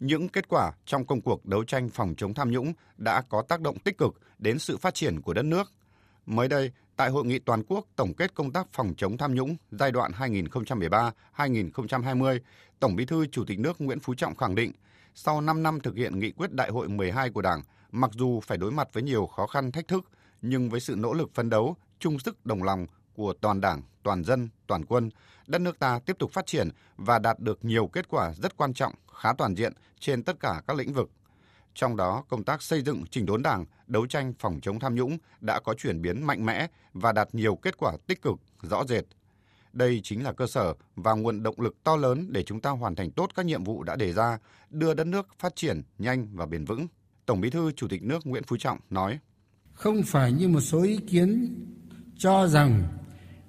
[0.00, 3.60] Những kết quả trong công cuộc đấu tranh phòng chống tham nhũng đã có tác
[3.60, 5.72] động tích cực đến sự phát triển của đất nước.
[6.26, 9.56] Mới đây, tại hội nghị toàn quốc tổng kết công tác phòng chống tham nhũng
[9.70, 10.10] giai đoạn
[11.36, 12.38] 2013-2020,
[12.80, 14.72] Tổng Bí thư Chủ tịch nước Nguyễn Phú Trọng khẳng định,
[15.14, 17.60] sau 5 năm thực hiện nghị quyết đại hội 12 của Đảng,
[17.92, 20.04] mặc dù phải đối mặt với nhiều khó khăn thách thức,
[20.42, 24.24] nhưng với sự nỗ lực phấn đấu, chung sức đồng lòng của toàn Đảng, toàn
[24.24, 25.10] dân, toàn quân,
[25.46, 28.74] đất nước ta tiếp tục phát triển và đạt được nhiều kết quả rất quan
[28.74, 31.10] trọng, khá toàn diện trên tất cả các lĩnh vực.
[31.74, 35.18] Trong đó, công tác xây dựng chỉnh đốn Đảng, đấu tranh phòng chống tham nhũng
[35.40, 39.04] đã có chuyển biến mạnh mẽ và đạt nhiều kết quả tích cực, rõ rệt.
[39.72, 42.94] Đây chính là cơ sở và nguồn động lực to lớn để chúng ta hoàn
[42.94, 44.38] thành tốt các nhiệm vụ đã đề ra,
[44.70, 46.86] đưa đất nước phát triển nhanh và bền vững.
[47.26, 49.18] Tổng Bí thư Chủ tịch nước Nguyễn Phú Trọng nói:
[49.72, 51.54] Không phải như một số ý kiến
[52.18, 52.82] cho rằng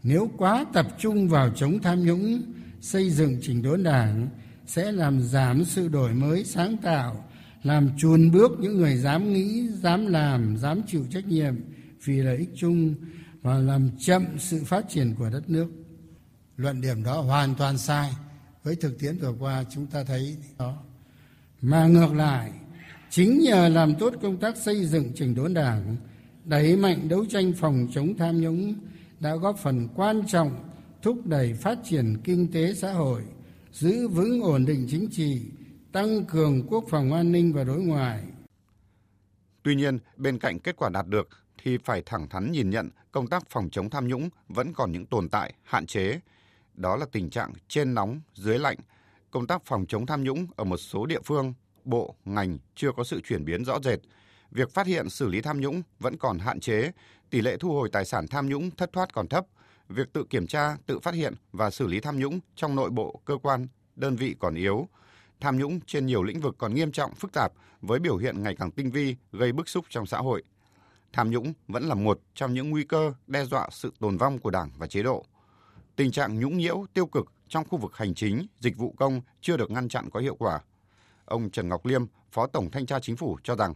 [0.03, 2.41] nếu quá tập trung vào chống tham nhũng,
[2.81, 4.27] xây dựng chỉnh đốn Đảng
[4.67, 7.29] sẽ làm giảm sự đổi mới sáng tạo,
[7.63, 11.55] làm chùn bước những người dám nghĩ, dám làm, dám chịu trách nhiệm
[12.03, 12.95] vì lợi ích chung
[13.41, 15.67] và làm chậm sự phát triển của đất nước.
[16.57, 18.11] Luận điểm đó hoàn toàn sai
[18.63, 20.83] với thực tiễn vừa qua chúng ta thấy đó.
[21.61, 22.51] Mà ngược lại,
[23.15, 25.95] chính nhờ làm tốt công tác xây dựng chỉnh đốn đảng,
[26.45, 28.75] đẩy mạnh đấu tranh phòng chống tham nhũng
[29.19, 30.69] đã góp phần quan trọng
[31.01, 33.21] thúc đẩy phát triển kinh tế xã hội,
[33.71, 35.41] giữ vững ổn định chính trị,
[35.91, 38.23] tăng cường quốc phòng an ninh và đối ngoại.
[39.63, 41.29] Tuy nhiên, bên cạnh kết quả đạt được
[41.63, 45.05] thì phải thẳng thắn nhìn nhận công tác phòng chống tham nhũng vẫn còn những
[45.05, 46.19] tồn tại, hạn chế.
[46.73, 48.77] Đó là tình trạng trên nóng, dưới lạnh.
[49.31, 51.53] Công tác phòng chống tham nhũng ở một số địa phương,
[51.85, 53.99] bộ, ngành chưa có sự chuyển biến rõ rệt.
[54.51, 56.91] Việc phát hiện xử lý tham nhũng vẫn còn hạn chế,
[57.29, 59.45] tỷ lệ thu hồi tài sản tham nhũng thất thoát còn thấp,
[59.89, 63.21] việc tự kiểm tra, tự phát hiện và xử lý tham nhũng trong nội bộ
[63.25, 64.87] cơ quan, đơn vị còn yếu.
[65.39, 68.55] Tham nhũng trên nhiều lĩnh vực còn nghiêm trọng, phức tạp với biểu hiện ngày
[68.55, 70.43] càng tinh vi, gây bức xúc trong xã hội.
[71.13, 74.49] Tham nhũng vẫn là một trong những nguy cơ đe dọa sự tồn vong của
[74.49, 75.25] Đảng và chế độ.
[75.95, 79.57] Tình trạng nhũng nhiễu, tiêu cực trong khu vực hành chính, dịch vụ công chưa
[79.57, 80.59] được ngăn chặn có hiệu quả.
[81.25, 83.73] Ông Trần Ngọc Liêm, Phó Tổng Thanh tra Chính phủ cho rằng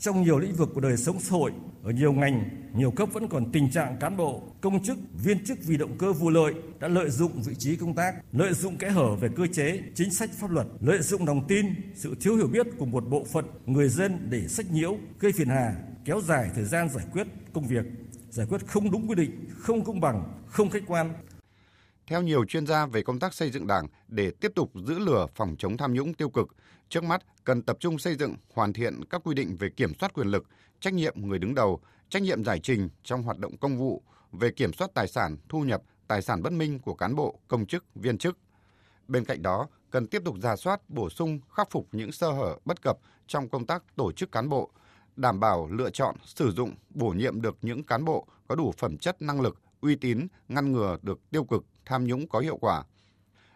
[0.00, 1.52] trong nhiều lĩnh vực của đời sống xã hội,
[1.84, 5.58] ở nhiều ngành, nhiều cấp vẫn còn tình trạng cán bộ, công chức, viên chức
[5.62, 8.90] vì động cơ vụ lợi đã lợi dụng vị trí công tác, lợi dụng kẽ
[8.90, 12.46] hở về cơ chế, chính sách pháp luật, lợi dụng lòng tin, sự thiếu hiểu
[12.46, 16.50] biết của một bộ phận người dân để sách nhiễu, gây phiền hà, kéo dài
[16.54, 17.84] thời gian giải quyết công việc,
[18.30, 21.12] giải quyết không đúng quy định, không công bằng, không khách quan.
[22.10, 25.26] Theo nhiều chuyên gia về công tác xây dựng Đảng để tiếp tục giữ lửa
[25.34, 26.48] phòng chống tham nhũng tiêu cực,
[26.88, 30.14] trước mắt cần tập trung xây dựng, hoàn thiện các quy định về kiểm soát
[30.14, 30.46] quyền lực,
[30.80, 34.50] trách nhiệm người đứng đầu, trách nhiệm giải trình trong hoạt động công vụ, về
[34.50, 37.84] kiểm soát tài sản, thu nhập, tài sản bất minh của cán bộ, công chức,
[37.94, 38.38] viên chức.
[39.08, 42.58] Bên cạnh đó, cần tiếp tục giả soát, bổ sung, khắc phục những sơ hở,
[42.64, 44.70] bất cập trong công tác tổ chức cán bộ,
[45.16, 48.98] đảm bảo lựa chọn, sử dụng, bổ nhiệm được những cán bộ có đủ phẩm
[48.98, 52.84] chất năng lực, uy tín, ngăn ngừa được tiêu cực, tham nhũng có hiệu quả.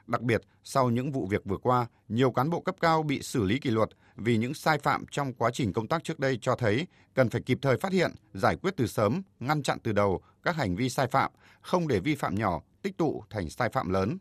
[0.07, 3.45] Đặc biệt, sau những vụ việc vừa qua, nhiều cán bộ cấp cao bị xử
[3.45, 6.57] lý kỷ luật vì những sai phạm trong quá trình công tác trước đây cho
[6.57, 10.21] thấy cần phải kịp thời phát hiện, giải quyết từ sớm, ngăn chặn từ đầu
[10.43, 13.89] các hành vi sai phạm, không để vi phạm nhỏ tích tụ thành sai phạm
[13.89, 14.19] lớn.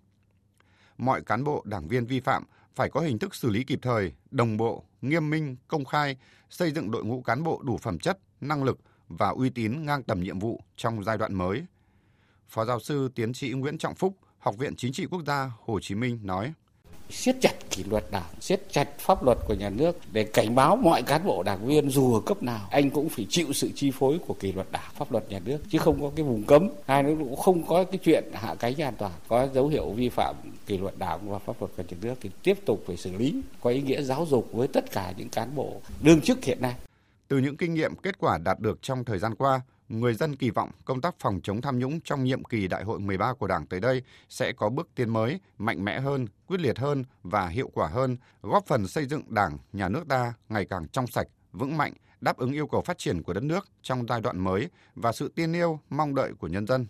[0.98, 2.44] Mọi cán bộ, đảng viên vi phạm
[2.76, 6.18] phải có hình thức xử lý kịp thời, đồng bộ, nghiêm minh, công khai,
[6.50, 10.04] xây dựng đội ngũ cán bộ đủ phẩm chất, năng lực và uy tín ngang
[10.04, 11.66] tầm nhiệm vụ trong giai đoạn mới.
[12.54, 15.80] Phó giáo sư tiến sĩ Nguyễn Trọng Phúc, Học viện Chính trị Quốc gia Hồ
[15.80, 16.54] Chí Minh nói:
[17.10, 20.76] siết chặt kỷ luật đảng, siết chặt pháp luật của nhà nước để cảnh báo
[20.76, 23.92] mọi cán bộ đảng viên dù ở cấp nào anh cũng phải chịu sự chi
[23.92, 26.70] phối của kỷ luật đảng, pháp luật nhà nước chứ không có cái vùng cấm.
[26.88, 30.10] Hai nữa cũng không có cái chuyện hạ cánh an toàn, có dấu hiệu vi
[30.10, 30.36] phạm
[30.66, 33.42] kỷ luật đảng và pháp luật của nhà nước thì tiếp tục phải xử lý
[33.62, 36.76] có ý nghĩa giáo dục với tất cả những cán bộ đương chức hiện nay.
[37.28, 40.50] Từ những kinh nghiệm kết quả đạt được trong thời gian qua, người dân kỳ
[40.50, 43.66] vọng công tác phòng chống tham nhũng trong nhiệm kỳ đại hội 13 của Đảng
[43.66, 47.70] tới đây sẽ có bước tiến mới, mạnh mẽ hơn, quyết liệt hơn và hiệu
[47.74, 51.78] quả hơn, góp phần xây dựng Đảng, nhà nước ta ngày càng trong sạch, vững
[51.78, 55.12] mạnh, đáp ứng yêu cầu phát triển của đất nước trong giai đoạn mới và
[55.12, 56.88] sự tin yêu, mong đợi của nhân dân.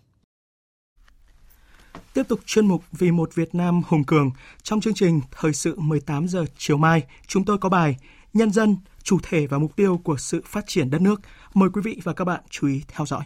[2.13, 4.31] Tiếp tục chuyên mục Vì một Việt Nam hùng cường,
[4.63, 7.95] trong chương trình Thời sự 18 giờ chiều mai, chúng tôi có bài
[8.33, 11.21] Nhân dân, chủ thể và mục tiêu của sự phát triển đất nước.
[11.53, 13.23] Mời quý vị và các bạn chú ý theo dõi.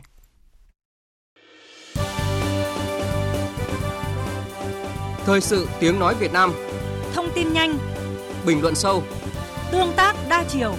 [5.26, 6.52] Thời sự tiếng nói Việt Nam
[7.14, 7.78] Thông tin nhanh
[8.46, 9.04] Bình luận sâu
[9.72, 10.76] Tương tác đa chiều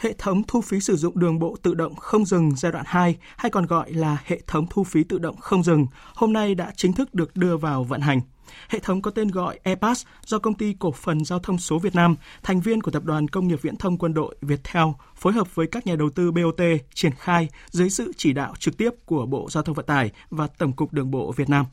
[0.00, 3.16] Hệ thống thu phí sử dụng đường bộ tự động không dừng giai đoạn 2
[3.36, 6.72] hay còn gọi là hệ thống thu phí tự động không dừng hôm nay đã
[6.76, 8.20] chính thức được đưa vào vận hành.
[8.68, 11.94] Hệ thống có tên gọi EPAS do công ty cổ phần giao thông số Việt
[11.94, 14.84] Nam, thành viên của tập đoàn công nghiệp viễn thông quân đội Viettel
[15.16, 16.60] phối hợp với các nhà đầu tư BOT
[16.94, 20.46] triển khai dưới sự chỉ đạo trực tiếp của Bộ Giao thông Vận tải và
[20.46, 21.66] Tổng cục Đường bộ Việt Nam.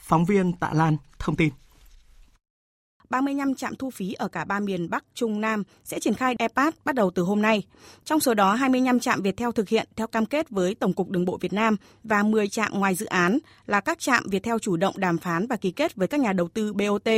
[0.00, 1.52] Phóng viên Tạ Lan thông tin.
[3.10, 6.74] 35 trạm thu phí ở cả ba miền Bắc, Trung, Nam sẽ triển khai EPAS
[6.84, 7.62] bắt đầu từ hôm nay.
[8.04, 11.24] Trong số đó, 25 trạm Viettel thực hiện theo cam kết với Tổng cục Đường
[11.24, 14.94] bộ Việt Nam và 10 trạm ngoài dự án là các trạm Viettel chủ động
[14.98, 17.08] đàm phán và ký kết với các nhà đầu tư BOT.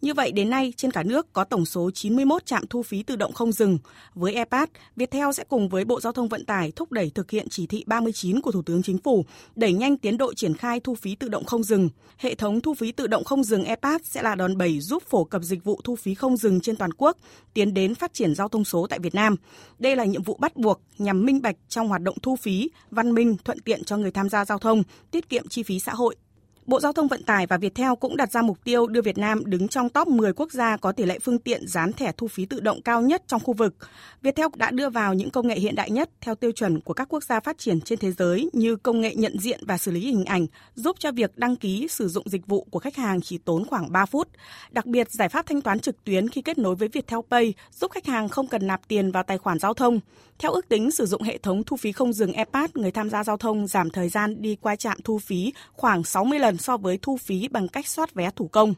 [0.00, 3.16] Như vậy, đến nay, trên cả nước có tổng số 91 trạm thu phí tự
[3.16, 3.78] động không dừng.
[4.14, 7.48] Với EPAS, Viettel sẽ cùng với Bộ Giao thông Vận tải thúc đẩy thực hiện
[7.50, 9.24] chỉ thị 39 của Thủ tướng Chính phủ,
[9.56, 11.88] đẩy nhanh tiến độ triển khai thu phí tự động không dừng.
[12.18, 15.25] Hệ thống thu phí tự động không dừng EPAS sẽ là đòn bẩy giúp phổ
[15.26, 17.16] cập dịch vụ thu phí không dừng trên toàn quốc,
[17.54, 19.36] tiến đến phát triển giao thông số tại Việt Nam.
[19.78, 23.14] Đây là nhiệm vụ bắt buộc nhằm minh bạch trong hoạt động thu phí, văn
[23.14, 26.16] minh, thuận tiện cho người tham gia giao thông, tiết kiệm chi phí xã hội,
[26.66, 29.42] Bộ Giao thông Vận tải và Viettel cũng đặt ra mục tiêu đưa Việt Nam
[29.44, 32.46] đứng trong top 10 quốc gia có tỷ lệ phương tiện dán thẻ thu phí
[32.46, 33.74] tự động cao nhất trong khu vực.
[34.22, 37.08] Viettel đã đưa vào những công nghệ hiện đại nhất theo tiêu chuẩn của các
[37.08, 40.00] quốc gia phát triển trên thế giới như công nghệ nhận diện và xử lý
[40.00, 43.38] hình ảnh, giúp cho việc đăng ký sử dụng dịch vụ của khách hàng chỉ
[43.38, 44.28] tốn khoảng 3 phút.
[44.70, 47.90] Đặc biệt, giải pháp thanh toán trực tuyến khi kết nối với Viettel Pay giúp
[47.90, 50.00] khách hàng không cần nạp tiền vào tài khoản giao thông.
[50.38, 53.24] Theo ước tính, sử dụng hệ thống thu phí không dừng EPAS, người tham gia
[53.24, 56.98] giao thông giảm thời gian đi qua trạm thu phí khoảng 60 lần so với
[57.02, 58.74] thu phí bằng cách soát vé thủ công.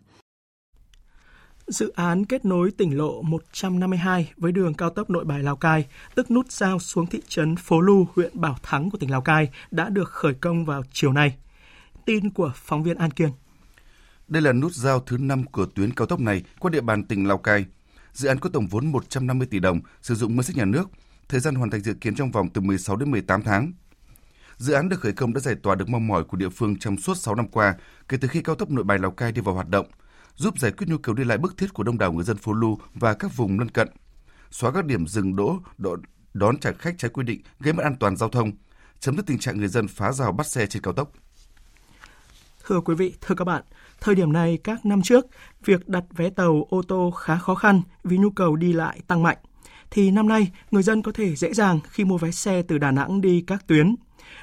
[1.66, 5.86] Dự án kết nối tỉnh lộ 152 với đường cao tốc Nội Bài Lào Cai,
[6.14, 9.48] tức nút giao xuống thị trấn Phố Lu, huyện Bảo Thắng của tỉnh Lào Cai
[9.70, 11.36] đã được khởi công vào chiều nay.
[12.04, 13.30] Tin của phóng viên An Kiên.
[14.28, 17.28] Đây là nút giao thứ 5 của tuyến cao tốc này qua địa bàn tỉnh
[17.28, 17.64] Lào Cai.
[18.12, 20.90] Dự án có tổng vốn 150 tỷ đồng, sử dụng ngân sách nhà nước,
[21.28, 23.72] thời gian hoàn thành dự kiến trong vòng từ 16 đến 18 tháng.
[24.58, 26.96] Dự án được khởi công đã giải tỏa được mong mỏi của địa phương trong
[26.96, 27.74] suốt 6 năm qua
[28.08, 29.86] kể từ khi cao tốc Nội Bài Lào Cai đi vào hoạt động,
[30.34, 32.52] giúp giải quyết nhu cầu đi lại bức thiết của đông đảo người dân phố
[32.52, 33.88] Lu và các vùng lân cận,
[34.50, 35.96] xóa các điểm dừng đỗ, đỗ
[36.34, 38.52] đón trả khách trái quy định gây mất an toàn giao thông,
[39.00, 41.12] chấm dứt tình trạng người dân phá rào bắt xe trên cao tốc.
[42.66, 43.62] Thưa quý vị, thưa các bạn,
[44.00, 45.26] thời điểm này các năm trước,
[45.64, 49.22] việc đặt vé tàu ô tô khá khó khăn vì nhu cầu đi lại tăng
[49.22, 49.38] mạnh.
[49.90, 52.90] Thì năm nay, người dân có thể dễ dàng khi mua vé xe từ Đà
[52.90, 53.94] Nẵng đi các tuyến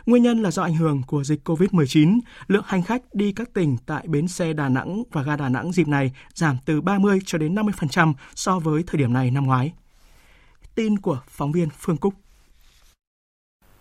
[0.06, 3.78] Nguyên nhân là do ảnh hưởng của dịch COVID-19, lượng hành khách đi các tỉnh
[3.86, 7.38] tại bến xe Đà Nẵng và ga Đà Nẵng dịp này giảm từ 30 cho
[7.38, 9.74] đến 50% so với thời điểm này năm ngoái.
[10.76, 12.14] Tin của phóng viên Phương Cúc.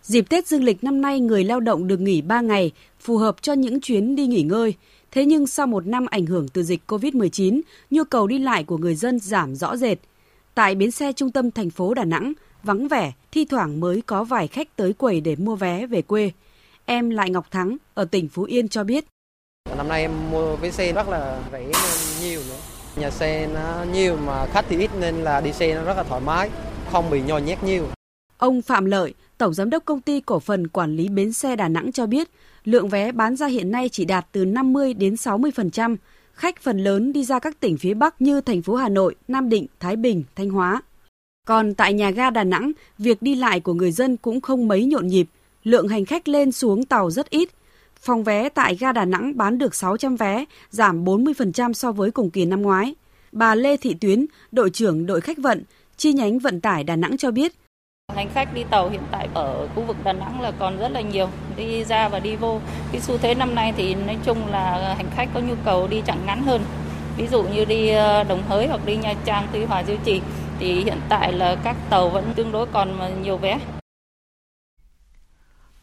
[0.02, 3.42] Dịp Tết Dương lịch năm nay, người lao động được nghỉ 3 ngày, phù hợp
[3.42, 4.74] cho những chuyến đi nghỉ ngơi.
[5.10, 8.78] Thế nhưng sau một năm ảnh hưởng từ dịch COVID-19, nhu cầu đi lại của
[8.78, 9.98] người dân giảm rõ rệt.
[10.54, 12.32] Tại bến xe trung tâm thành phố Đà Nẵng,
[12.64, 16.30] vắng vẻ, thi thoảng mới có vài khách tới quầy để mua vé về quê.
[16.84, 19.04] Em Lại Ngọc Thắng ở tỉnh Phú Yên cho biết.
[19.76, 21.66] Năm nay em mua vé xe rất là rẻ
[22.22, 22.56] nhiều nữa.
[22.96, 26.02] Nhà xe nó nhiều mà khách thì ít nên là đi xe nó rất là
[26.02, 26.50] thoải mái,
[26.92, 27.86] không bị nhồi nhét nhiều.
[28.38, 31.68] Ông Phạm Lợi, Tổng Giám đốc Công ty Cổ phần Quản lý Bến xe Đà
[31.68, 32.30] Nẵng cho biết,
[32.64, 35.96] lượng vé bán ra hiện nay chỉ đạt từ 50 đến 60%.
[36.32, 39.48] Khách phần lớn đi ra các tỉnh phía Bắc như thành phố Hà Nội, Nam
[39.48, 40.82] Định, Thái Bình, Thanh Hóa.
[41.44, 44.84] Còn tại nhà ga Đà Nẵng, việc đi lại của người dân cũng không mấy
[44.84, 45.26] nhộn nhịp,
[45.64, 47.48] lượng hành khách lên xuống tàu rất ít.
[48.00, 52.30] Phòng vé tại ga Đà Nẵng bán được 600 vé, giảm 40% so với cùng
[52.30, 52.94] kỳ năm ngoái.
[53.32, 55.62] Bà Lê Thị Tuyến, đội trưởng đội khách vận,
[55.96, 57.52] chi nhánh vận tải Đà Nẵng cho biết,
[58.14, 61.00] Hành khách đi tàu hiện tại ở khu vực Đà Nẵng là còn rất là
[61.00, 62.60] nhiều, đi ra và đi vô.
[62.92, 66.02] Cái xu thế năm nay thì nói chung là hành khách có nhu cầu đi
[66.06, 66.62] chặng ngắn hơn.
[67.16, 70.20] Ví dụ như đi ờ, Đồng Hới hoặc đi Nha Trang, Tuy Hòa, Diêu Trì
[70.58, 73.58] thì hiện tại là các tàu vẫn tương đối còn nhiều vé.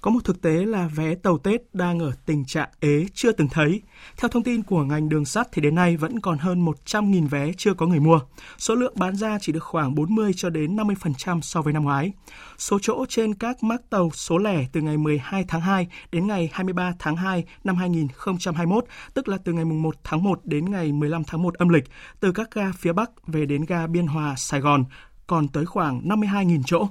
[0.02, 3.48] Có một thực tế là vé tàu Tết đang ở tình trạng ế chưa từng
[3.48, 3.82] thấy.
[4.18, 7.52] Theo thông tin của ngành đường sắt thì đến nay vẫn còn hơn 100.000 vé
[7.58, 8.20] chưa có người mua.
[8.58, 12.12] Số lượng bán ra chỉ được khoảng 40 cho đến 50% so với năm ngoái.
[12.58, 16.50] Số chỗ trên các mác tàu số lẻ từ ngày 12 tháng 2 đến ngày
[16.54, 21.24] 23 tháng 2 năm 2021, tức là từ ngày 1 tháng 1 đến ngày 15
[21.24, 21.84] tháng 1 âm lịch,
[22.20, 24.84] từ các ga phía Bắc về đến ga Biên Hòa, Sài Gòn,
[25.28, 26.88] còn tới khoảng 52.000 chỗ.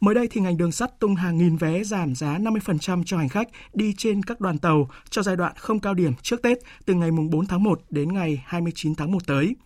[0.00, 3.28] Mới đây thì ngành đường sắt tung hàng nghìn vé giảm giá 50% cho hành
[3.28, 6.94] khách đi trên các đoàn tàu cho giai đoạn không cao điểm trước Tết từ
[6.94, 9.56] ngày 4 tháng 1 đến ngày 29 tháng 1 tới.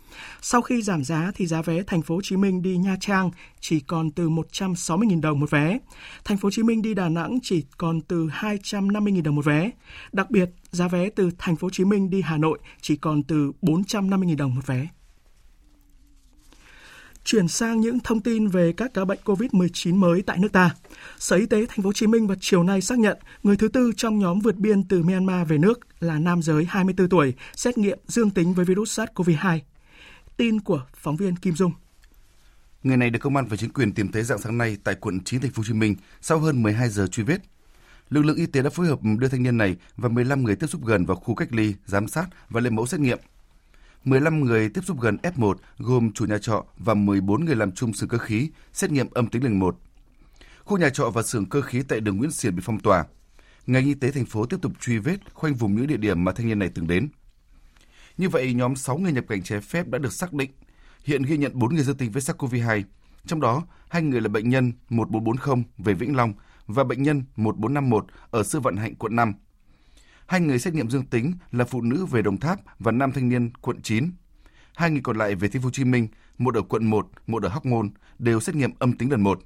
[0.41, 3.31] Sau khi giảm giá thì giá vé thành phố Hồ Chí Minh đi Nha Trang
[3.61, 5.79] chỉ còn từ 160.000 đồng một vé.
[6.25, 9.71] Thành phố Hồ Chí Minh đi Đà Nẵng chỉ còn từ 250.000 đồng một vé.
[10.13, 13.23] Đặc biệt, giá vé từ thành phố Hồ Chí Minh đi Hà Nội chỉ còn
[13.23, 14.89] từ 450.000 đồng một vé.
[17.31, 20.71] Chuyển sang những thông tin về các ca bệnh COVID-19 mới tại nước ta.
[21.19, 23.69] Sở Y tế Thành phố Hồ Chí Minh vào chiều nay xác nhận người thứ
[23.69, 27.79] tư trong nhóm vượt biên từ Myanmar về nước là nam giới 24 tuổi, xét
[27.79, 29.59] nghiệm dương tính với virus SARS-CoV-2.
[30.37, 31.73] Tin của phóng viên Kim Dung.
[32.83, 35.21] Người này được công an và chính quyền tìm thấy dạng sáng nay tại quận
[35.25, 37.39] 9 thành phố Hồ Chí Minh sau hơn 12 giờ truy vết.
[38.11, 40.67] Lực lượng y tế đã phối hợp đưa thanh niên này và 15 người tiếp
[40.67, 43.19] xúc gần vào khu cách ly, giám sát và lấy mẫu xét nghiệm
[44.05, 47.93] 15 người tiếp xúc gần F1 gồm chủ nhà trọ và 14 người làm chung
[47.93, 49.79] xưởng cơ khí xét nghiệm âm tính lần 1.
[50.65, 53.05] Khu nhà trọ và xưởng cơ khí tại đường Nguyễn Xiển bị phong tỏa.
[53.67, 56.33] Ngành y tế thành phố tiếp tục truy vết khoanh vùng những địa điểm mà
[56.33, 57.09] thanh niên này từng đến.
[58.19, 60.51] Như vậy, nhóm 6 người nhập cảnh trái phép đã được xác định.
[61.05, 62.83] Hiện ghi nhận 4 người dương tính với SARS-CoV-2,
[63.27, 66.33] trong đó hai người là bệnh nhân 1440 về Vĩnh Long
[66.67, 69.35] và bệnh nhân 1451 ở Sư Vận Hạnh, quận 5
[70.29, 73.29] Hai người xét nghiệm dương tính là phụ nữ về Đồng Tháp và nam thanh
[73.29, 74.11] niên quận 9.
[74.75, 77.43] Hai người còn lại về Thành phố Hồ Chí Minh, một ở quận 1, một
[77.43, 79.41] ở Hóc Môn, đều xét nghiệm âm tính lần một.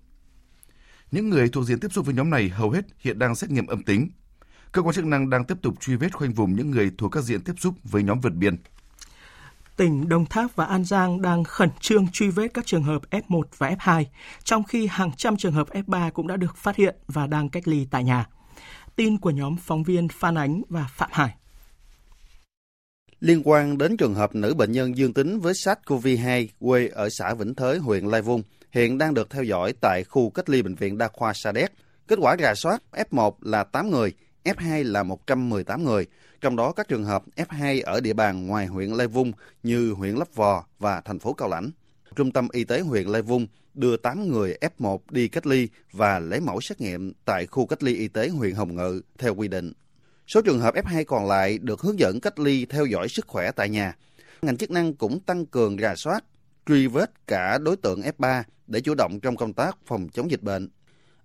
[1.11, 3.67] Những người thuộc diện tiếp xúc với nhóm này hầu hết hiện đang xét nghiệm
[3.67, 4.11] âm tính.
[4.73, 7.25] Cơ quan chức năng đang tiếp tục truy vết khoanh vùng những người thuộc các
[7.25, 8.57] diện tiếp xúc với nhóm vượt biên.
[9.77, 13.43] Tỉnh Đồng Tháp và An Giang đang khẩn trương truy vết các trường hợp F1
[13.59, 14.05] và F2,
[14.45, 17.69] trong khi hàng trăm trường hợp F3 cũng đã được phát hiện và đang cách
[17.69, 18.27] ly tại nhà.
[18.97, 21.35] Tin của nhóm phóng viên Phan Ánh và Phạm Hải.
[23.21, 27.35] Liên quan đến trường hợp nữ bệnh nhân dương tính với SARS-CoV-2 quê ở xã
[27.35, 30.75] Vĩnh Thới, huyện Lai Vung, hiện đang được theo dõi tại khu cách ly Bệnh
[30.75, 31.73] viện Đa khoa Sa Đéc.
[32.09, 34.13] Kết quả rà soát F1 là 8 người,
[34.45, 36.07] F2 là 118 người,
[36.41, 40.15] trong đó các trường hợp F2 ở địa bàn ngoài huyện Lai Vung như huyện
[40.15, 41.71] Lấp Vò và thành phố Cao Lãnh.
[42.17, 46.19] Trung tâm Y tế huyện Lai Vung đưa 8 người F1 đi cách ly và
[46.19, 49.49] lấy mẫu xét nghiệm tại khu cách ly y tế huyện Hồng Ngự theo quy
[49.49, 49.73] định.
[50.27, 53.53] Số trường hợp F2 còn lại được hướng dẫn cách ly theo dõi sức khỏe
[53.53, 53.97] tại nhà.
[54.43, 56.25] Ngành chức năng cũng tăng cường rà soát,
[56.67, 60.43] truy vết cả đối tượng F3 để chủ động trong công tác phòng chống dịch
[60.43, 60.69] bệnh.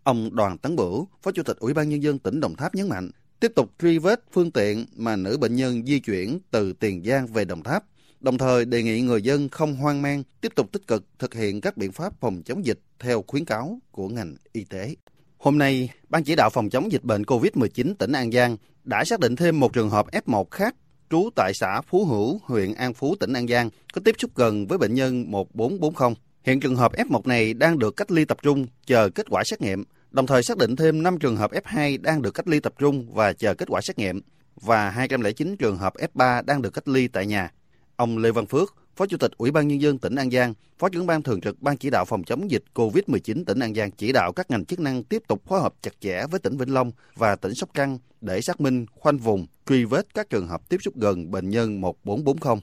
[0.04, 2.90] Ông Đoàn Tấn Bửu, Phó Chủ tịch Ủy ban Nhân dân tỉnh Đồng Tháp nhấn
[2.90, 7.04] mạnh, tiếp tục truy vết phương tiện mà nữ bệnh nhân di chuyển từ Tiền
[7.04, 7.84] Giang về Đồng Tháp
[8.20, 11.62] đồng thời đề nghị người dân không hoang mang, tiếp tục tích cực thực hiện
[11.62, 14.96] các biện pháp phòng chống dịch theo khuyến cáo của ngành y tế.
[15.38, 19.20] Hôm nay, Ban chỉ đạo phòng chống dịch bệnh COVID-19 tỉnh An Giang đã xác
[19.20, 20.76] định thêm một trường hợp F1 khác
[21.10, 24.68] trú tại xã Phú Hữu, huyện An Phú, tỉnh An Giang, có tiếp xúc gần
[24.68, 26.16] với bệnh nhân 1440.
[26.44, 29.62] Hiện trường hợp F1 này đang được cách ly tập trung chờ kết quả xét
[29.62, 32.74] nghiệm đồng thời xác định thêm 5 trường hợp F2 đang được cách ly tập
[32.80, 34.22] trung và chờ kết quả xét nghiệm
[34.62, 37.52] và 209 trường hợp F3 đang được cách ly tại nhà.
[37.98, 40.90] Ông Lê Văn Phước, Phó Chủ tịch Ủy ban Nhân dân tỉnh An Giang, Phó
[40.90, 44.12] trưởng ban thường trực Ban chỉ đạo phòng chống dịch COVID-19 tỉnh An Giang chỉ
[44.12, 46.92] đạo các ngành chức năng tiếp tục phối hợp chặt chẽ với tỉnh Vĩnh Long
[47.16, 50.78] và tỉnh Sóc Trăng để xác minh, khoanh vùng, truy vết các trường hợp tiếp
[50.82, 52.56] xúc gần bệnh nhân 1440,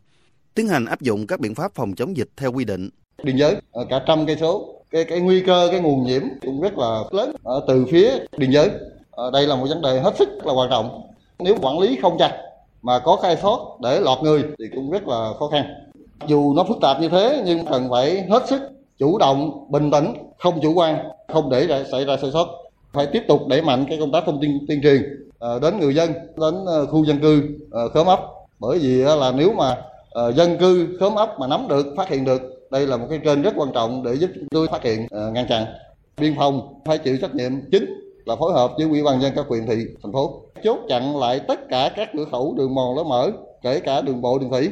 [0.55, 2.91] tiến hành áp dụng các biện pháp phòng chống dịch theo quy định.
[3.24, 3.57] Biên giới
[3.91, 7.37] cả trăm cây số, cái cái nguy cơ cái nguồn nhiễm cũng rất là lớn
[7.43, 8.70] ở từ phía biên giới.
[9.32, 11.11] Đây là một vấn đề hết sức là quan trọng.
[11.39, 12.41] Nếu quản lý không chặt
[12.85, 15.64] mà có khai sót để lọt người thì cũng rất là khó khăn.
[16.26, 18.61] Dù nó phức tạp như thế nhưng cần phải hết sức
[18.99, 22.49] chủ động bình tĩnh không chủ quan không để ra, xảy ra sai sót.
[22.93, 25.03] Phải tiếp tục đẩy mạnh cái công tác thông tin tuyên truyền
[25.39, 28.20] ờ, đến người dân đến ờ, khu dân cư ờ, khóm ấp.
[28.59, 29.76] Bởi vì là nếu mà
[30.35, 33.43] dân cư khóm ấp mà nắm được phát hiện được đây là một cái kênh
[33.43, 35.64] rất quan trọng để giúp chúng tôi phát hiện ngăn chặn.
[36.20, 39.47] Biên phòng phải chịu trách nhiệm chính là phối hợp với ủy ban dân các
[39.49, 43.05] huyện thị thành phố chốt chặn lại tất cả các cửa khẩu đường mòn lối
[43.05, 44.70] mở kể cả đường bộ đường thủy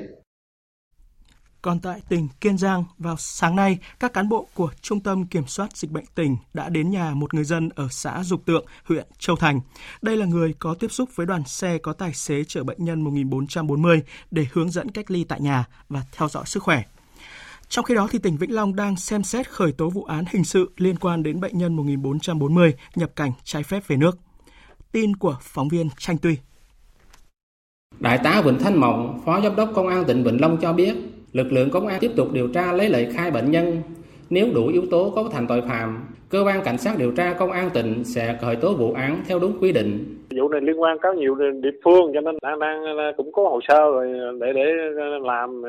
[1.63, 5.47] còn tại tỉnh Kiên Giang, vào sáng nay, các cán bộ của Trung tâm Kiểm
[5.47, 9.07] soát Dịch bệnh tỉnh đã đến nhà một người dân ở xã Dục Tượng, huyện
[9.19, 9.61] Châu Thành.
[10.03, 13.05] Đây là người có tiếp xúc với đoàn xe có tài xế chở bệnh nhân
[13.05, 16.83] 1440 để hướng dẫn cách ly tại nhà và theo dõi sức khỏe.
[17.73, 20.45] Trong khi đó, thì tỉnh Vĩnh Long đang xem xét khởi tố vụ án hình
[20.45, 24.19] sự liên quan đến bệnh nhân 1440 nhập cảnh trái phép về nước.
[24.93, 26.37] Tin của phóng viên Tranh Tuy.
[28.01, 30.95] Đại tá Vịnh Thanh Mộng, Phó Giám đốc Công an tỉnh Vĩnh Long cho biết,
[31.33, 33.83] lực lượng công an tiếp tục điều tra lấy lời khai bệnh nhân.
[34.33, 37.53] Nếu đủ yếu tố cấu thành tội phạm, cơ quan cảnh sát điều tra công
[37.53, 40.19] an tỉnh sẽ khởi tố vụ án theo đúng quy định.
[40.37, 42.83] Vụ này liên quan có nhiều địa phương cho nên đang, đang
[43.17, 44.07] cũng có hồ sơ rồi
[44.41, 44.65] để để
[45.23, 45.63] làm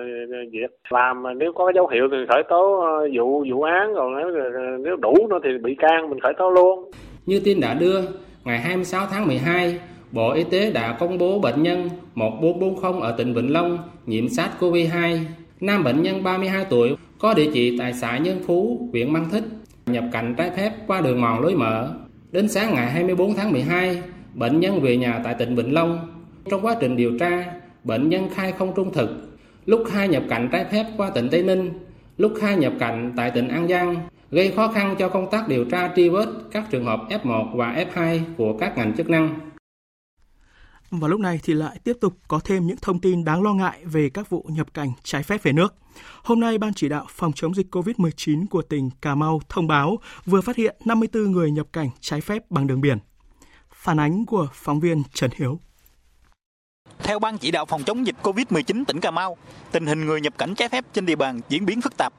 [0.52, 0.78] việc.
[0.90, 2.86] Làm nếu có dấu hiệu thì khởi tố
[3.18, 6.92] vụ vụ án rồi nếu nếu đủ nữa thì bị can mình khởi tố luôn.
[7.26, 8.02] Như tin đã đưa,
[8.46, 9.80] ngày 26 tháng 12,
[10.12, 15.18] Bộ Y tế đã công bố bệnh nhân 1440 ở tỉnh Vĩnh Long nhiễm SARS-CoV-2
[15.62, 19.44] Nam bệnh nhân 32 tuổi có địa chỉ tại xã Nhân Phú, huyện Mang Thích,
[19.86, 21.94] nhập cảnh trái phép qua đường mòn lối mở.
[22.32, 24.02] Đến sáng ngày 24 tháng 12,
[24.34, 26.08] bệnh nhân về nhà tại tỉnh Vĩnh Long.
[26.50, 27.46] Trong quá trình điều tra,
[27.84, 31.44] bệnh nhân khai không trung thực, lúc khai nhập cảnh trái phép qua tỉnh Tây
[31.44, 31.70] Ninh,
[32.18, 33.96] lúc khai nhập cảnh tại tỉnh An Giang,
[34.32, 37.86] gây khó khăn cho công tác điều tra truy vết các trường hợp F1 và
[37.94, 39.53] F2 của các ngành chức năng.
[41.00, 43.86] Và lúc này thì lại tiếp tục có thêm những thông tin đáng lo ngại
[43.86, 45.76] về các vụ nhập cảnh trái phép về nước.
[46.24, 49.98] Hôm nay, Ban chỉ đạo phòng chống dịch COVID-19 của tỉnh Cà Mau thông báo
[50.26, 52.98] vừa phát hiện 54 người nhập cảnh trái phép bằng đường biển.
[53.74, 55.60] Phản ánh của phóng viên Trần Hiếu.
[57.04, 59.38] Theo Ban chỉ đạo phòng chống dịch COVID-19 tỉnh Cà Mau,
[59.72, 62.14] tình hình người nhập cảnh trái phép trên địa bàn diễn biến phức tạp.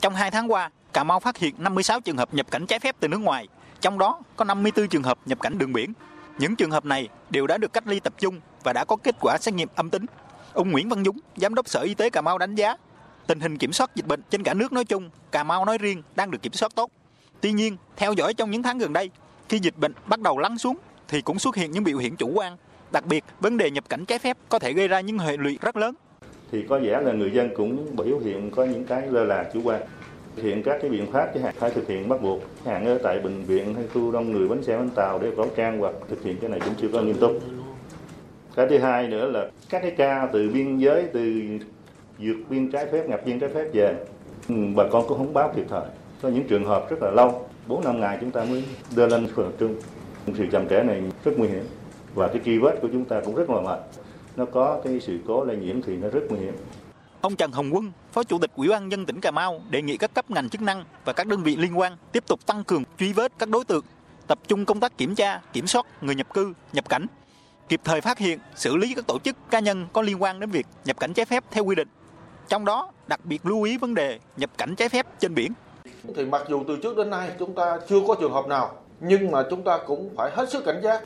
[0.00, 2.96] Trong 2 tháng qua, Cà Mau phát hiện 56 trường hợp nhập cảnh trái phép
[3.00, 3.48] từ nước ngoài,
[3.80, 5.92] trong đó có 54 trường hợp nhập cảnh đường biển.
[6.38, 9.14] Những trường hợp này đều đã được cách ly tập trung và đã có kết
[9.20, 10.06] quả xét nghiệm âm tính.
[10.52, 12.76] Ông Nguyễn Văn Dũng, Giám đốc Sở Y tế Cà Mau đánh giá,
[13.26, 16.02] tình hình kiểm soát dịch bệnh trên cả nước nói chung, Cà Mau nói riêng
[16.16, 16.90] đang được kiểm soát tốt.
[17.40, 19.10] Tuy nhiên, theo dõi trong những tháng gần đây,
[19.48, 20.76] khi dịch bệnh bắt đầu lắng xuống
[21.08, 22.56] thì cũng xuất hiện những biểu hiện chủ quan.
[22.90, 25.58] Đặc biệt, vấn đề nhập cảnh trái phép có thể gây ra những hệ lụy
[25.62, 25.94] rất lớn.
[26.52, 29.60] Thì có vẻ là người dân cũng biểu hiện có những cái lơ là chủ
[29.64, 29.82] quan
[30.36, 32.40] thực hiện các cái biện pháp chẳng hạn phải thực hiện bắt buộc.
[32.64, 35.46] Hạn ở tại bệnh viện hay khu đông người, bến xe, bến tàu để khẩu
[35.56, 37.38] trang hoặc thực hiện cái này cũng chưa có nghiêm túc.
[38.56, 41.42] Cái thứ hai nữa là các cái ca từ biên giới, từ
[42.18, 43.94] vượt biên trái phép nhập biên trái phép về.
[44.48, 45.84] Ừ, bà con cũng không báo kịp thời.
[46.22, 48.64] Có những trường hợp rất là lâu, bốn năm ngày chúng ta mới
[48.96, 49.74] đưa lên phường trung.
[50.38, 51.64] Sự chậm trễ này rất nguy hiểm
[52.14, 53.80] và cái truy vết của chúng ta cũng rất là mệt.
[54.36, 56.54] Nó có cái sự cố lây nhiễm thì nó rất nguy hiểm.
[57.20, 59.96] Ông Trần Hồng Quân, Phó Chủ tịch Ủy ban dân tỉnh Cà Mau đề nghị
[59.96, 62.82] các cấp ngành chức năng và các đơn vị liên quan tiếp tục tăng cường
[62.98, 63.84] truy vết các đối tượng,
[64.26, 67.06] tập trung công tác kiểm tra, kiểm soát người nhập cư, nhập cảnh,
[67.68, 70.50] kịp thời phát hiện, xử lý các tổ chức cá nhân có liên quan đến
[70.50, 71.88] việc nhập cảnh trái phép theo quy định.
[72.48, 75.52] Trong đó, đặc biệt lưu ý vấn đề nhập cảnh trái phép trên biển.
[76.16, 79.30] Thì mặc dù từ trước đến nay chúng ta chưa có trường hợp nào, nhưng
[79.30, 81.04] mà chúng ta cũng phải hết sức cảnh giác.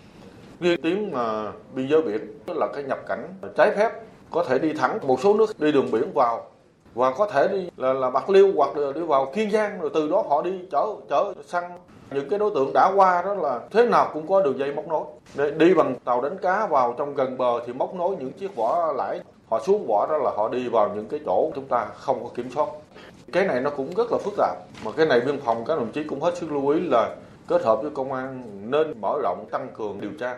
[0.61, 3.91] Riêng tiếng mà biên giới biển là cái nhập cảnh trái phép
[4.35, 6.51] có thể đi thẳng một số nước đi đường biển vào
[6.95, 9.91] và có thể đi là, là bạc liêu hoặc là đi vào kiên giang rồi
[9.95, 11.79] từ đó họ đi chở chở sang
[12.11, 14.89] những cái đối tượng đã qua đó là thế nào cũng có đường dây móc
[14.89, 15.05] nối.
[15.35, 18.57] Để đi bằng tàu đánh cá vào trong gần bờ thì móc nối những chiếc
[18.57, 19.21] vỏ lãi
[19.51, 22.31] họ xuống vỏ đó là họ đi vào những cái chỗ chúng ta không có
[22.35, 22.69] kiểm soát.
[23.33, 25.93] Cái này nó cũng rất là phức tạp mà cái này biên phòng các đồng
[25.93, 27.17] chí cũng hết sức lưu ý là
[27.49, 30.37] kết hợp với công an nên mở rộng tăng cường điều tra.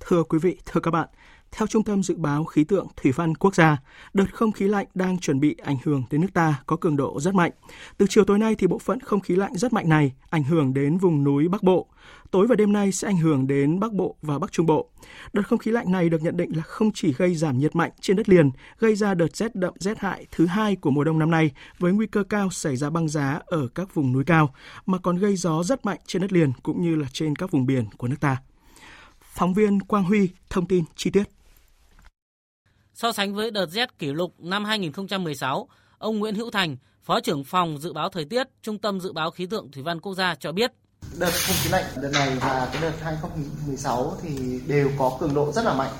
[0.00, 1.08] Thưa quý vị, thưa các bạn,
[1.56, 3.76] theo Trung tâm Dự báo Khí tượng Thủy văn Quốc gia,
[4.14, 7.20] đợt không khí lạnh đang chuẩn bị ảnh hưởng đến nước ta có cường độ
[7.20, 7.50] rất mạnh.
[7.96, 10.74] Từ chiều tối nay thì bộ phận không khí lạnh rất mạnh này ảnh hưởng
[10.74, 11.86] đến vùng núi Bắc Bộ.
[12.30, 14.90] Tối và đêm nay sẽ ảnh hưởng đến Bắc Bộ và Bắc Trung Bộ.
[15.32, 17.90] Đợt không khí lạnh này được nhận định là không chỉ gây giảm nhiệt mạnh
[18.00, 21.18] trên đất liền, gây ra đợt rét đậm rét hại thứ hai của mùa đông
[21.18, 24.54] năm nay với nguy cơ cao xảy ra băng giá ở các vùng núi cao,
[24.86, 27.66] mà còn gây gió rất mạnh trên đất liền cũng như là trên các vùng
[27.66, 28.36] biển của nước ta.
[29.20, 31.24] Phóng viên Quang Huy thông tin chi tiết.
[32.94, 35.68] So sánh với đợt rét kỷ lục năm 2016,
[35.98, 39.30] ông Nguyễn Hữu Thành, Phó trưởng phòng dự báo thời tiết, Trung tâm Dự báo
[39.30, 40.72] Khí tượng Thủy văn Quốc gia cho biết.
[41.18, 45.52] Đợt không khí lạnh đợt này và cái đợt 2016 thì đều có cường độ
[45.52, 45.92] rất là mạnh.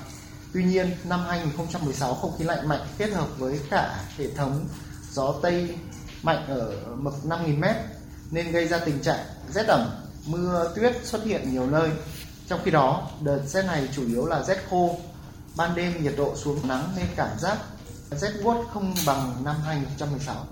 [0.53, 4.65] Tuy nhiên, năm 2016 không khí lạnh mạnh kết hợp với cả hệ thống
[5.11, 5.77] gió Tây
[6.23, 7.73] mạnh ở mực 5.000m
[8.31, 9.89] nên gây ra tình trạng rét ẩm,
[10.27, 11.89] mưa tuyết xuất hiện nhiều nơi.
[12.47, 14.97] Trong khi đó, đợt rét này chủ yếu là rét khô,
[15.57, 17.57] ban đêm nhiệt độ xuống nắng nên cảm giác
[18.11, 20.47] rét buốt không bằng năm 2016.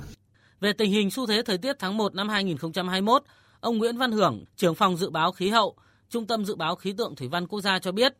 [0.61, 3.23] Về tình hình xu thế thời tiết tháng 1 năm 2021,
[3.59, 5.75] ông Nguyễn Văn Hưởng, trưởng phòng dự báo khí hậu,
[6.13, 8.13] Trung tâm dự báo khí tượng thủy văn quốc gia cho biết,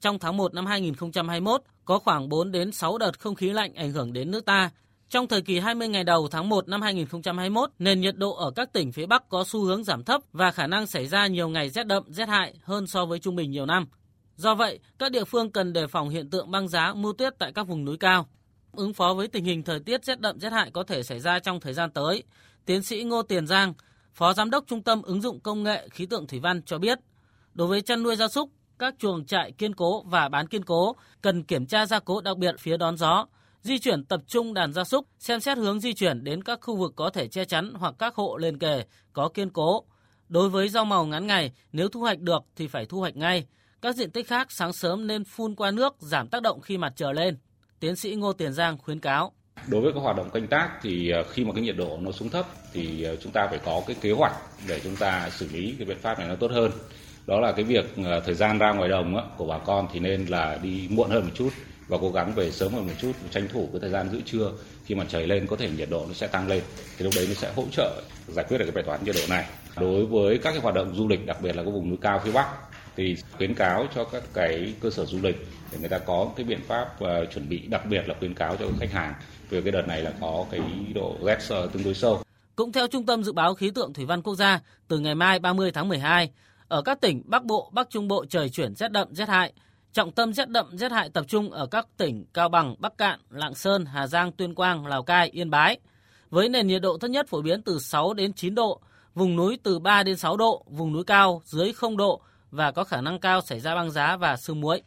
[0.00, 3.92] trong tháng 1 năm 2021 có khoảng 4 đến 6 đợt không khí lạnh ảnh
[3.92, 4.70] hưởng đến nước ta.
[5.10, 8.72] Trong thời kỳ 20 ngày đầu tháng 1 năm 2021, nền nhiệt độ ở các
[8.72, 11.70] tỉnh phía Bắc có xu hướng giảm thấp và khả năng xảy ra nhiều ngày
[11.70, 13.86] rét đậm, rét hại hơn so với trung bình nhiều năm.
[14.36, 17.52] Do vậy, các địa phương cần đề phòng hiện tượng băng giá, mưa tuyết tại
[17.52, 18.28] các vùng núi cao.
[18.72, 21.38] Ứng phó với tình hình thời tiết rét đậm rét hại có thể xảy ra
[21.38, 22.22] trong thời gian tới,
[22.66, 23.74] tiến sĩ Ngô Tiền Giang,
[24.14, 26.98] Phó Giám đốc Trung tâm ứng dụng công nghệ khí tượng thủy văn cho biết,
[27.54, 30.96] đối với chăn nuôi gia súc, các chuồng trại kiên cố và bán kiên cố
[31.22, 33.26] cần kiểm tra gia cố đặc biệt phía đón gió,
[33.62, 36.76] di chuyển tập trung đàn gia súc, xem xét hướng di chuyển đến các khu
[36.76, 39.84] vực có thể che chắn hoặc các hộ liền kề có kiên cố.
[40.28, 43.46] Đối với rau màu ngắn ngày, nếu thu hoạch được thì phải thu hoạch ngay,
[43.82, 46.92] các diện tích khác sáng sớm nên phun qua nước, giảm tác động khi mặt
[46.96, 47.36] trời lên.
[47.80, 49.32] Tiến sĩ Ngô Tiền Giang khuyến cáo.
[49.66, 52.12] Đối với các hoạt động canh tác thì ờ, khi mà cái nhiệt độ nó
[52.12, 54.32] xuống thấp thì ờ, chúng ta phải có cái kế hoạch
[54.68, 56.70] để chúng ta xử lý cái biện pháp này nó tốt hơn.
[57.26, 60.26] Đó là cái việc ờ, thời gian ra ngoài đồng của bà con thì nên
[60.26, 61.50] là đi muộn hơn một chút
[61.88, 64.52] và cố gắng về sớm hơn một chút, tranh thủ cái thời gian giữa trưa
[64.84, 66.62] khi mà trời lên có thể nhiệt độ nó sẽ tăng lên
[66.98, 69.22] thì lúc đấy nó sẽ hỗ trợ giải quyết được cái bài toán nhiệt độ
[69.28, 69.46] này
[69.80, 72.20] đối với các cái hoạt động du lịch, đặc biệt là cái vùng núi cao
[72.24, 72.46] phía bắc
[72.96, 76.46] thì khuyến cáo cho các cái cơ sở du lịch để người ta có cái
[76.46, 79.14] biện pháp uh, chuẩn bị đặc biệt là khuyến cáo cho khách hàng
[79.50, 80.60] về cái đợt này là có cái
[80.94, 82.22] độ rét tương đối sâu.
[82.56, 85.38] Cũng theo Trung tâm Dự báo Khí tượng Thủy văn Quốc gia, từ ngày mai
[85.38, 86.30] 30 tháng 12,
[86.68, 89.52] ở các tỉnh Bắc Bộ, Bắc Trung Bộ trời chuyển rét đậm, rét hại.
[89.92, 93.20] Trọng tâm rét đậm, rét hại tập trung ở các tỉnh Cao Bằng, Bắc Cạn,
[93.30, 95.78] Lạng Sơn, Hà Giang, Tuyên Quang, Lào Cai, Yên Bái.
[96.30, 98.80] Với nền nhiệt độ thấp nhất phổ biến từ 6 đến 9 độ,
[99.14, 102.20] vùng núi từ 3 đến 6 độ, vùng núi cao dưới 0 độ,
[102.56, 104.82] và có khả năng cao xảy ra băng giá và sương muối.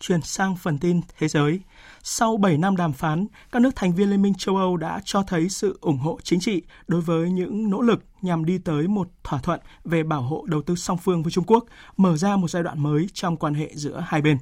[0.00, 1.60] Chuyển sang phần tin thế giới.
[2.02, 5.22] Sau 7 năm đàm phán, các nước thành viên Liên minh châu Âu đã cho
[5.22, 9.08] thấy sự ủng hộ chính trị đối với những nỗ lực nhằm đi tới một
[9.24, 11.64] thỏa thuận về bảo hộ đầu tư song phương với Trung Quốc,
[11.96, 14.38] mở ra một giai đoạn mới trong quan hệ giữa hai bên.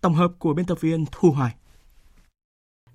[0.00, 1.54] Tổng hợp của biên tập viên Thu Hoài.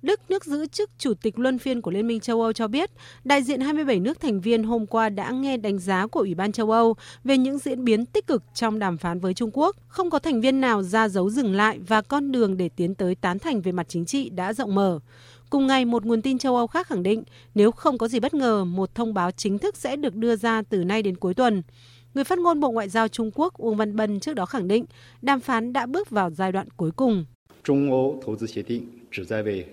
[0.01, 2.91] Đức, nước giữ chức chủ tịch luân phiên của Liên minh châu Âu cho biết,
[3.23, 6.51] đại diện 27 nước thành viên hôm qua đã nghe đánh giá của Ủy ban
[6.51, 9.75] châu Âu về những diễn biến tích cực trong đàm phán với Trung Quốc.
[9.87, 13.15] Không có thành viên nào ra dấu dừng lại và con đường để tiến tới
[13.15, 14.99] tán thành về mặt chính trị đã rộng mở.
[15.49, 17.23] Cùng ngày, một nguồn tin châu Âu khác khẳng định
[17.55, 20.61] nếu không có gì bất ngờ, một thông báo chính thức sẽ được đưa ra
[20.69, 21.61] từ nay đến cuối tuần.
[22.13, 24.85] Người phát ngôn Bộ Ngoại giao Trung Quốc Uông Văn Bân trước đó khẳng định
[25.21, 27.25] đàm phán đã bước vào giai đoạn cuối cùng.
[27.63, 29.67] Trung Âu đầu tư hiệp định 旨在为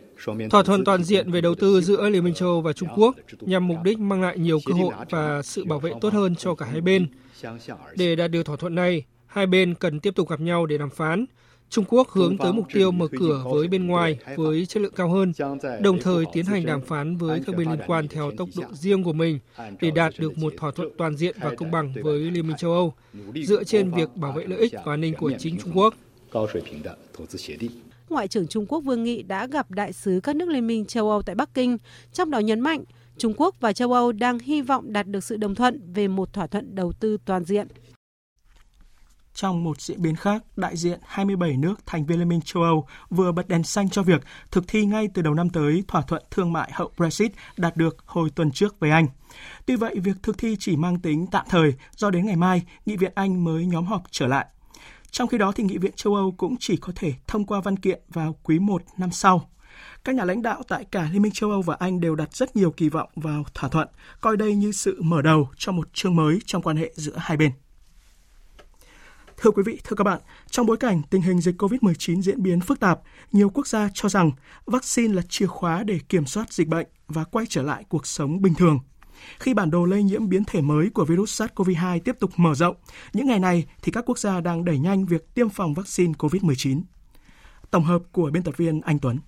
[0.50, 3.16] Thỏa thuận toàn diện về đầu tư giữa Liên minh châu Âu và Trung Quốc
[3.40, 6.54] nhằm mục đích mang lại nhiều cơ hội và sự bảo vệ tốt hơn cho
[6.54, 7.06] cả hai bên.
[7.96, 10.90] Để đạt được thỏa thuận này, hai bên cần tiếp tục gặp nhau để đàm
[10.90, 11.24] phán.
[11.70, 15.08] Trung Quốc hướng tới mục tiêu mở cửa với bên ngoài với chất lượng cao
[15.08, 15.32] hơn,
[15.80, 19.04] đồng thời tiến hành đàm phán với các bên liên quan theo tốc độ riêng
[19.04, 19.38] của mình
[19.80, 22.72] để đạt được một thỏa thuận toàn diện và công bằng với Liên minh châu
[22.72, 22.94] Âu,
[23.34, 25.94] dựa trên việc bảo vệ lợi ích và an ninh của chính Trung Quốc.
[28.10, 31.10] Ngoại trưởng Trung Quốc Vương Nghị đã gặp đại sứ các nước Liên minh châu
[31.10, 31.78] Âu tại Bắc Kinh,
[32.12, 32.84] trong đó nhấn mạnh
[33.18, 36.32] Trung Quốc và châu Âu đang hy vọng đạt được sự đồng thuận về một
[36.32, 37.68] thỏa thuận đầu tư toàn diện.
[39.34, 42.86] Trong một diễn biến khác, đại diện 27 nước thành viên Liên minh châu Âu
[43.10, 46.22] vừa bật đèn xanh cho việc thực thi ngay từ đầu năm tới thỏa thuận
[46.30, 49.06] thương mại hậu Brexit đạt được hồi tuần trước với Anh.
[49.66, 52.96] Tuy vậy, việc thực thi chỉ mang tính tạm thời do đến ngày mai, Nghị
[52.96, 54.46] viện Anh mới nhóm họp trở lại.
[55.10, 57.76] Trong khi đó thì Nghị viện châu Âu cũng chỉ có thể thông qua văn
[57.76, 59.50] kiện vào quý 1 năm sau.
[60.04, 62.56] Các nhà lãnh đạo tại cả Liên minh châu Âu và Anh đều đặt rất
[62.56, 63.88] nhiều kỳ vọng vào thỏa thuận,
[64.20, 67.36] coi đây như sự mở đầu cho một chương mới trong quan hệ giữa hai
[67.36, 67.50] bên.
[69.36, 72.60] Thưa quý vị, thưa các bạn, trong bối cảnh tình hình dịch COVID-19 diễn biến
[72.60, 73.00] phức tạp,
[73.32, 74.30] nhiều quốc gia cho rằng
[74.66, 78.42] vaccine là chìa khóa để kiểm soát dịch bệnh và quay trở lại cuộc sống
[78.42, 78.78] bình thường.
[79.38, 82.76] Khi bản đồ lây nhiễm biến thể mới của virus SARS-CoV-2 tiếp tục mở rộng,
[83.12, 86.82] những ngày này thì các quốc gia đang đẩy nhanh việc tiêm phòng vaccine COVID-19.
[87.70, 89.18] Tổng hợp của biên tập viên Anh Tuấn.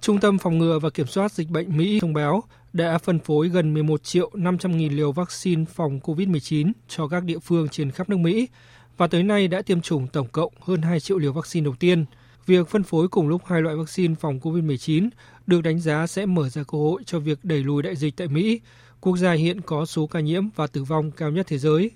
[0.00, 2.42] Trung tâm Phòng ngừa và Kiểm soát Dịch bệnh Mỹ thông báo
[2.72, 7.38] đã phân phối gần 11 triệu 500 nghìn liều vaccine phòng COVID-19 cho các địa
[7.38, 8.48] phương trên khắp nước Mỹ
[8.96, 12.04] và tới nay đã tiêm chủng tổng cộng hơn 2 triệu liều vaccine đầu tiên.
[12.46, 15.08] Việc phân phối cùng lúc hai loại vaccine phòng COVID-19
[15.46, 18.28] được đánh giá sẽ mở ra cơ hội cho việc đẩy lùi đại dịch tại
[18.28, 18.60] Mỹ,
[19.00, 21.90] quốc gia hiện có số ca nhiễm và tử vong cao nhất thế giới.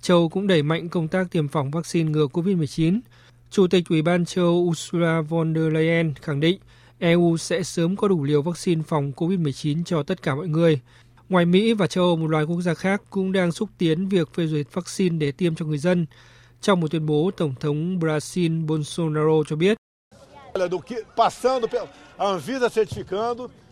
[0.00, 3.00] Châu cũng đẩy mạnh công tác tiêm phòng vaccine ngừa COVID-19.
[3.50, 6.58] Chủ tịch Ủy ban châu Ursula von der Leyen khẳng định
[6.98, 10.80] EU sẽ sớm có đủ liều vaccine phòng COVID-19 cho tất cả mọi người.
[11.28, 14.34] Ngoài Mỹ và châu Âu, một loạt quốc gia khác cũng đang xúc tiến việc
[14.34, 16.06] phê duyệt vaccine để tiêm cho người dân.
[16.60, 19.76] Trong một tuyên bố, Tổng thống Brazil Bolsonaro cho biết.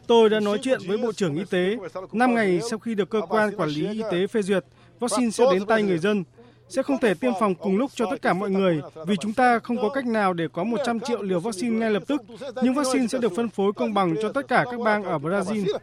[0.07, 1.76] Tôi đã nói chuyện với Bộ trưởng Y tế.
[2.12, 4.64] Năm ngày sau khi được cơ quan quản lý y tế phê duyệt,
[5.01, 6.24] vaccine sẽ đến tay người dân.
[6.68, 9.59] Sẽ không thể tiêm phòng cùng lúc cho tất cả mọi người vì chúng ta
[9.59, 12.22] không có cách nào để có 100 triệu liều vaccine ngay lập tức,
[12.62, 15.79] nhưng vaccine sẽ được phân phối công bằng cho tất cả các bang ở Brazil.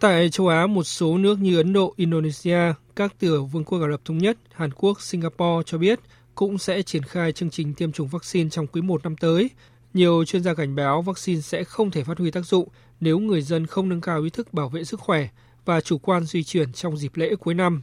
[0.00, 2.58] Tại châu Á, một số nước như Ấn Độ, Indonesia,
[2.96, 6.00] các tiểu vương quốc Ả Rập Thống Nhất, Hàn Quốc, Singapore cho biết
[6.40, 9.50] cũng sẽ triển khai chương trình tiêm chủng vaccine trong quý 1 năm tới.
[9.94, 12.68] Nhiều chuyên gia cảnh báo vaccine sẽ không thể phát huy tác dụng
[13.00, 15.28] nếu người dân không nâng cao ý thức bảo vệ sức khỏe
[15.64, 17.82] và chủ quan di chuyển trong dịp lễ cuối năm.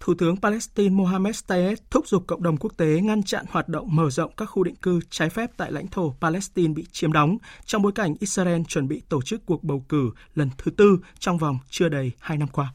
[0.00, 3.96] Thủ tướng Palestine Mohammed Tayeb thúc giục cộng đồng quốc tế ngăn chặn hoạt động
[3.96, 7.38] mở rộng các khu định cư trái phép tại lãnh thổ Palestine bị chiếm đóng
[7.64, 11.38] trong bối cảnh Israel chuẩn bị tổ chức cuộc bầu cử lần thứ tư trong
[11.38, 12.72] vòng chưa đầy hai năm qua.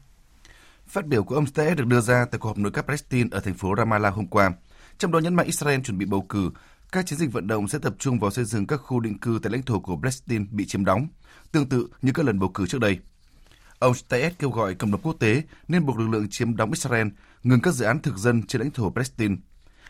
[0.94, 3.40] Phát biểu của ông Stee được đưa ra tại cuộc họp nội các Palestine ở
[3.40, 4.52] thành phố Ramallah hôm qua.
[4.98, 6.50] Trong đó nhấn mạnh Israel chuẩn bị bầu cử,
[6.92, 9.38] các chiến dịch vận động sẽ tập trung vào xây dựng các khu định cư
[9.42, 11.06] tại lãnh thổ của Palestine bị chiếm đóng,
[11.52, 12.98] tương tự như các lần bầu cử trước đây.
[13.78, 17.08] Ông Steyer kêu gọi cộng đồng quốc tế nên buộc lực lượng chiếm đóng Israel
[17.42, 19.36] ngừng các dự án thực dân trên lãnh thổ Palestine,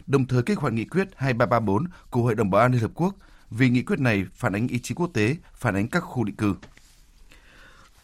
[0.06, 3.14] đồng thời kích hoạt nghị quyết 2334 của Hội đồng Bảo an Liên Hợp Quốc
[3.50, 6.36] vì nghị quyết này phản ánh ý chí quốc tế, phản ánh các khu định
[6.36, 6.54] cư.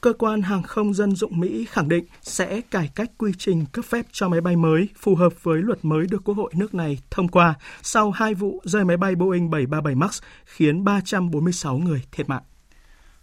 [0.01, 3.85] Cơ quan hàng không dân dụng Mỹ khẳng định sẽ cải cách quy trình cấp
[3.85, 6.99] phép cho máy bay mới phù hợp với luật mới được Quốc hội nước này
[7.11, 12.29] thông qua sau hai vụ rơi máy bay Boeing 737 MAX khiến 346 người thiệt
[12.29, 12.43] mạng.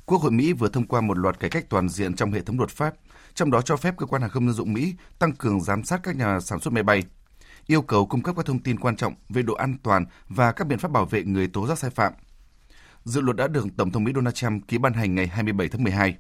[0.06, 2.58] Quốc hội Mỹ vừa thông qua một loạt cải cách toàn diện trong hệ thống
[2.58, 2.94] luật pháp,
[3.34, 6.00] trong đó cho phép cơ quan hàng không dân dụng Mỹ tăng cường giám sát
[6.04, 7.04] các nhà sản xuất máy bay,
[7.66, 10.68] yêu cầu cung cấp các thông tin quan trọng về độ an toàn và các
[10.68, 12.14] biện pháp bảo vệ người tố giác sai phạm.
[13.04, 15.84] Dự luật đã được Tổng thống Mỹ Donald Trump ký ban hành ngày 27 tháng
[15.84, 16.18] 12.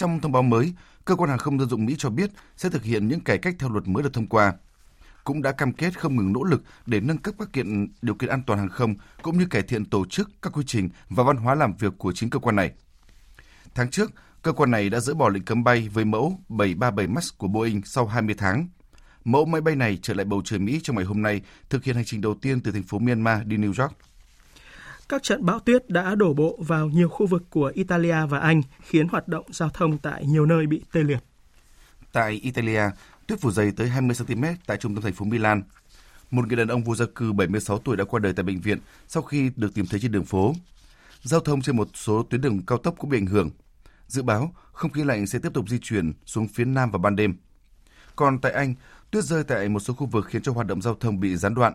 [0.00, 0.72] Trong thông báo mới,
[1.04, 3.54] cơ quan hàng không dân dụng Mỹ cho biết sẽ thực hiện những cải cách
[3.58, 4.52] theo luật mới được thông qua,
[5.24, 8.30] cũng đã cam kết không ngừng nỗ lực để nâng cấp các kiện điều kiện
[8.30, 11.36] an toàn hàng không cũng như cải thiện tổ chức, các quy trình và văn
[11.36, 12.72] hóa làm việc của chính cơ quan này.
[13.74, 14.10] Tháng trước,
[14.42, 17.82] cơ quan này đã dỡ bỏ lệnh cấm bay với mẫu 737 MAX của Boeing
[17.84, 18.68] sau 20 tháng.
[19.24, 21.40] Mẫu máy bay này trở lại bầu trời Mỹ trong ngày hôm nay,
[21.70, 23.96] thực hiện hành trình đầu tiên từ thành phố Myanmar đi New York.
[25.10, 28.62] Các trận bão tuyết đã đổ bộ vào nhiều khu vực của Italia và Anh,
[28.80, 31.18] khiến hoạt động giao thông tại nhiều nơi bị tê liệt.
[32.12, 32.82] Tại Italia,
[33.26, 35.62] tuyết phủ dày tới 20 cm tại trung tâm thành phố Milan.
[36.30, 38.78] Một người đàn ông vô gia cư 76 tuổi đã qua đời tại bệnh viện
[39.08, 40.54] sau khi được tìm thấy trên đường phố.
[41.22, 43.50] Giao thông trên một số tuyến đường cao tốc cũng bị ảnh hưởng.
[44.06, 47.16] Dự báo không khí lạnh sẽ tiếp tục di chuyển xuống phía nam vào ban
[47.16, 47.36] đêm.
[48.16, 48.74] Còn tại Anh,
[49.10, 51.54] tuyết rơi tại một số khu vực khiến cho hoạt động giao thông bị gián
[51.54, 51.72] đoạn.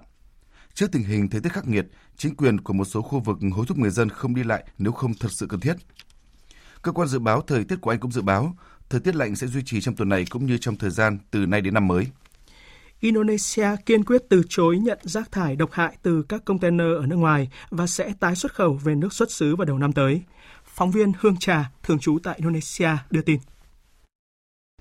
[0.76, 1.86] Trước tình hình thời tiết khắc nghiệt,
[2.18, 4.92] chính quyền của một số khu vực hối thúc người dân không đi lại nếu
[4.92, 5.74] không thật sự cần thiết.
[6.82, 8.56] Cơ quan dự báo thời tiết của Anh cũng dự báo
[8.90, 11.46] thời tiết lạnh sẽ duy trì trong tuần này cũng như trong thời gian từ
[11.46, 12.08] nay đến năm mới.
[13.00, 17.16] Indonesia kiên quyết từ chối nhận rác thải độc hại từ các container ở nước
[17.16, 20.22] ngoài và sẽ tái xuất khẩu về nước xuất xứ vào đầu năm tới.
[20.66, 23.40] Phóng viên Hương Trà, thường trú tại Indonesia, đưa tin.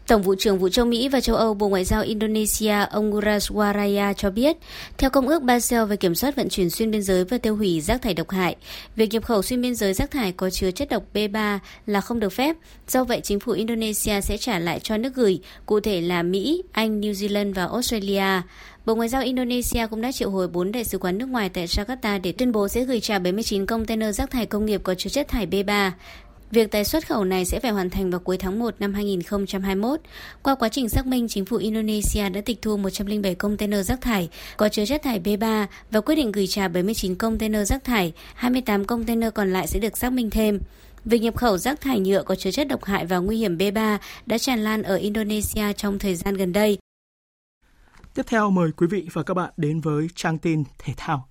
[0.06, 3.42] Tổng vụ trưởng vụ châu Mỹ và châu Âu Bộ Ngoại giao Indonesia ông Ngurah
[3.42, 4.56] Waraya cho biết,
[4.98, 7.80] theo Công ước Basel về kiểm soát vận chuyển xuyên biên giới và tiêu hủy
[7.80, 8.56] rác thải độc hại,
[8.96, 12.20] việc nhập khẩu xuyên biên giới rác thải có chứa chất độc B3 là không
[12.20, 12.56] được phép.
[12.88, 16.62] Do vậy, chính phủ Indonesia sẽ trả lại cho nước gửi, cụ thể là Mỹ,
[16.72, 18.42] Anh, New Zealand và Australia.
[18.86, 21.66] Bộ Ngoại giao Indonesia cũng đã triệu hồi 4 đại sứ quán nước ngoài tại
[21.66, 25.10] Jakarta để tuyên bố sẽ gửi trả 79 container rác thải công nghiệp có chứa
[25.10, 25.90] chất thải B3.
[26.50, 30.00] Việc tái xuất khẩu này sẽ phải hoàn thành vào cuối tháng 1 năm 2021.
[30.42, 34.28] Qua quá trình xác minh, chính phủ Indonesia đã tịch thu 107 container rác thải
[34.56, 38.84] có chứa chất thải B3 và quyết định gửi trả 79 container rác thải, 28
[38.84, 40.60] container còn lại sẽ được xác minh thêm.
[41.04, 43.98] Việc nhập khẩu rác thải nhựa có chứa chất độc hại và nguy hiểm B3
[44.26, 46.78] đã tràn lan ở Indonesia trong thời gian gần đây.
[48.14, 51.28] Tiếp theo mời quý vị và các bạn đến với trang tin thể thao.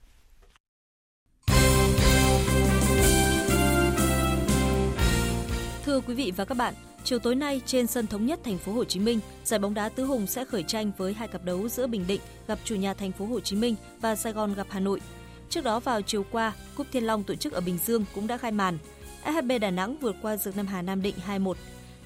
[5.93, 6.73] Thưa quý vị và các bạn,
[7.03, 9.89] chiều tối nay trên sân thống nhất thành phố Hồ Chí Minh, giải bóng đá
[9.89, 12.93] tứ hùng sẽ khởi tranh với hai cặp đấu giữa Bình Định gặp chủ nhà
[12.93, 15.01] thành phố Hồ Chí Minh và Sài Gòn gặp Hà Nội.
[15.49, 18.37] Trước đó vào chiều qua, Cúp Thiên Long tổ chức ở Bình Dương cũng đã
[18.37, 18.77] khai màn.
[19.25, 21.53] SHB Đà Nẵng vượt qua Dược Nam Hà Nam Định 2-1.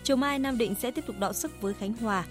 [0.03, 2.25] Chiều mai Nam Định sẽ tiếp tục đọ sức với Khánh Hòa.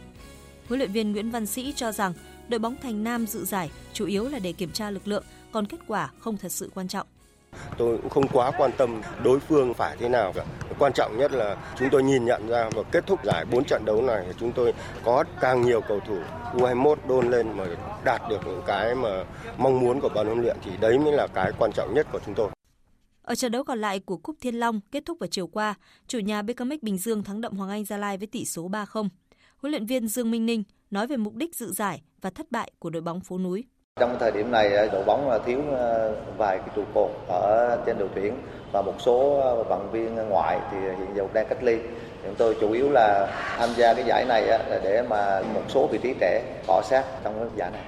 [0.68, 2.12] Huấn luyện viên Nguyễn Văn Sĩ cho rằng
[2.48, 5.66] đội bóng Thành Nam dự giải chủ yếu là để kiểm tra lực lượng, còn
[5.66, 7.07] kết quả không thật sự quan trọng.
[7.78, 10.44] Tôi cũng không quá quan tâm đối phương phải thế nào cả.
[10.78, 13.84] Quan trọng nhất là chúng tôi nhìn nhận ra và kết thúc giải 4 trận
[13.84, 16.18] đấu này chúng tôi có càng nhiều cầu thủ
[16.52, 17.64] U21 đôn lên mà
[18.04, 19.24] đạt được những cái mà
[19.59, 22.20] mong muốn của ban huấn luyện thì đấy mới là cái quan trọng nhất của
[22.26, 22.50] chúng tôi.
[23.22, 25.74] Ở trận đấu còn lại của Cúp Thiên Long kết thúc vào chiều qua,
[26.07, 29.09] chủ nhà BKMX Bình Dương thắng đậm Hoàng Anh Gia Lai với tỷ số 3-0.
[29.57, 32.72] Huấn luyện viên Dương Minh Ninh nói về mục đích dự giải và thất bại
[32.78, 33.64] của đội bóng phố núi.
[34.01, 37.82] Trong thời điểm này ờ, đội bóng ờ, thiếu ờ, vài cái trụ cột ở
[37.86, 38.34] trên đội tuyển
[38.72, 41.76] và một số vận viên ngoại thì hiện giờ đang cách ly.
[42.24, 43.26] Chúng tôi chủ yếu là
[43.59, 47.05] tham gia cái giải này là để mà một số vị trí trẻ cọ sát
[47.24, 47.82] trong cái giải này.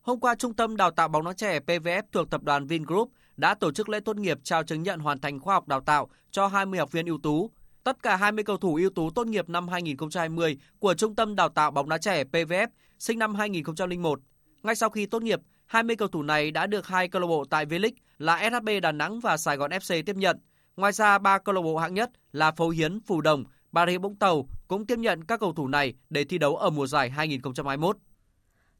[0.00, 3.54] Hôm qua, Trung tâm Đào tạo bóng đá trẻ PVF thuộc tập đoàn Vingroup đã
[3.54, 6.46] tổ chức lễ tốt nghiệp trao chứng nhận hoàn thành khoa học đào tạo cho
[6.46, 7.50] 20 học viên ưu tú.
[7.84, 11.48] Tất cả 20 cầu thủ ưu tú tốt nghiệp năm 2020 của Trung tâm Đào
[11.48, 12.68] tạo bóng đá trẻ PVF
[12.98, 14.20] sinh năm 2001
[14.62, 17.44] ngay sau khi tốt nghiệp, 20 cầu thủ này đã được hai câu lạc bộ
[17.44, 20.38] tại V-League là SHB Đà Nẵng và Sài Gòn FC tiếp nhận.
[20.76, 23.98] Ngoài ra, ba câu lạc bộ hạng nhất là Phú Hiến, Phù Đồng, Bà Rịa
[23.98, 27.10] Vũng Tàu cũng tiếp nhận các cầu thủ này để thi đấu ở mùa giải
[27.10, 27.96] 2021.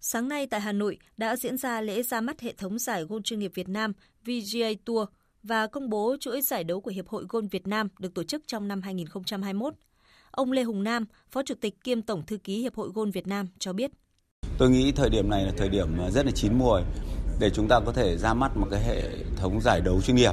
[0.00, 3.22] Sáng nay tại Hà Nội đã diễn ra lễ ra mắt hệ thống giải gôn
[3.22, 3.92] chuyên nghiệp Việt Nam
[4.24, 5.08] VGA Tour
[5.42, 8.42] và công bố chuỗi giải đấu của Hiệp hội Gôn Việt Nam được tổ chức
[8.46, 9.74] trong năm 2021.
[10.30, 13.26] Ông Lê Hùng Nam, Phó Chủ tịch kiêm Tổng Thư ký Hiệp hội Gôn Việt
[13.26, 13.90] Nam cho biết.
[14.62, 16.82] Tôi nghĩ thời điểm này là thời điểm ờ, rất là chín muồi
[17.38, 19.02] để chúng ta có thể ra mắt một cái hệ
[19.36, 20.32] thống giải đấu chuyên nghiệp.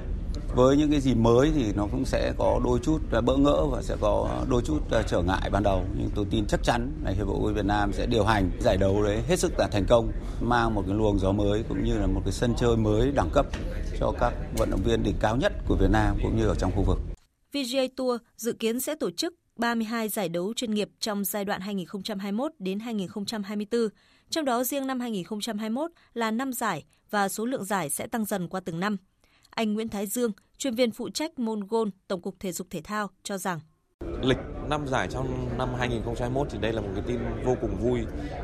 [0.55, 3.65] Với những cái gì mới thì nó cũng sẽ có đôi chút ờ, bỡ ngỡ
[3.71, 5.85] và sẽ có đôi chút ờ, trở ngại ban đầu.
[5.97, 9.03] Nhưng tôi tin chắc chắn là Hiệp hội Việt Nam sẽ điều hành giải đấu
[9.03, 10.11] đấy hết sức là thành công,
[10.41, 13.29] mang một cái luồng gió mới cũng như là một cái sân chơi mới đẳng
[13.33, 13.45] cấp
[13.99, 16.71] cho các vận động viên đỉnh cao nhất của Việt Nam cũng như ở trong
[16.75, 16.99] khu vực.
[17.53, 21.61] VGA Tour dự kiến sẽ tổ chức 32 giải đấu chuyên nghiệp trong giai đoạn
[21.61, 23.89] 2021 đến 2024,
[24.29, 28.47] trong đó riêng năm 2021 là năm giải và số lượng giải sẽ tăng dần
[28.47, 28.97] qua từng năm.
[29.49, 32.81] Anh Nguyễn Thái Dương, chuyên viên phụ trách môn gôn Tổng cục Thể dục Thể
[32.81, 33.59] thao cho rằng
[34.21, 34.37] Lịch
[34.69, 37.99] năm giải trong năm 2021 thì đây là một cái tin vô cùng vui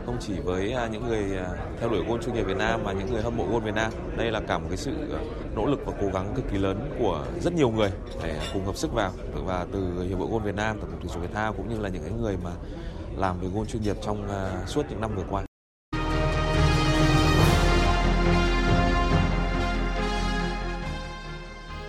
[0.05, 2.93] không chỉ với à, những người à, theo đuổi gôn chuyên nghiệp Việt Nam mà
[2.93, 3.91] những người hâm mộ gôn Việt Nam.
[4.17, 5.19] Đây là cả một cái sự à,
[5.55, 7.91] nỗ lực và cố gắng cực kỳ lớn của rất nhiều người
[8.23, 11.07] để cùng hợp sức vào và từ hiệp hội gôn Việt Nam, tổng cục thể
[11.07, 12.51] dục thể thao cũng như là những cái người mà
[13.17, 14.27] làm về gôn chuyên nghiệp trong
[14.67, 15.45] suốt những năm vừa qua.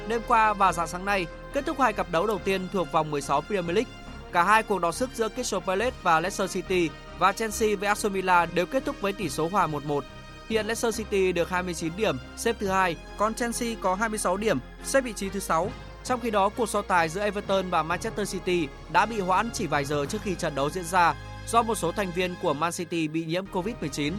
[0.08, 3.10] Đêm qua và dạng sáng nay, kết thúc hai cặp đấu đầu tiên thuộc vòng
[3.10, 3.92] 16 Premier League.
[4.32, 8.12] Cả hai cuộc đọ sức giữa Crystal Palace và Leicester City và Chelsea với Aston
[8.12, 10.00] Villa đều kết thúc với tỷ số hòa 1-1.
[10.48, 15.00] Hiện Leicester City được 29 điểm, xếp thứ hai, còn Chelsea có 26 điểm, xếp
[15.00, 15.70] vị trí thứ 6.
[16.04, 19.66] Trong khi đó, cuộc so tài giữa Everton và Manchester City đã bị hoãn chỉ
[19.66, 21.14] vài giờ trước khi trận đấu diễn ra
[21.46, 24.12] do một số thành viên của Man City bị nhiễm Covid-19.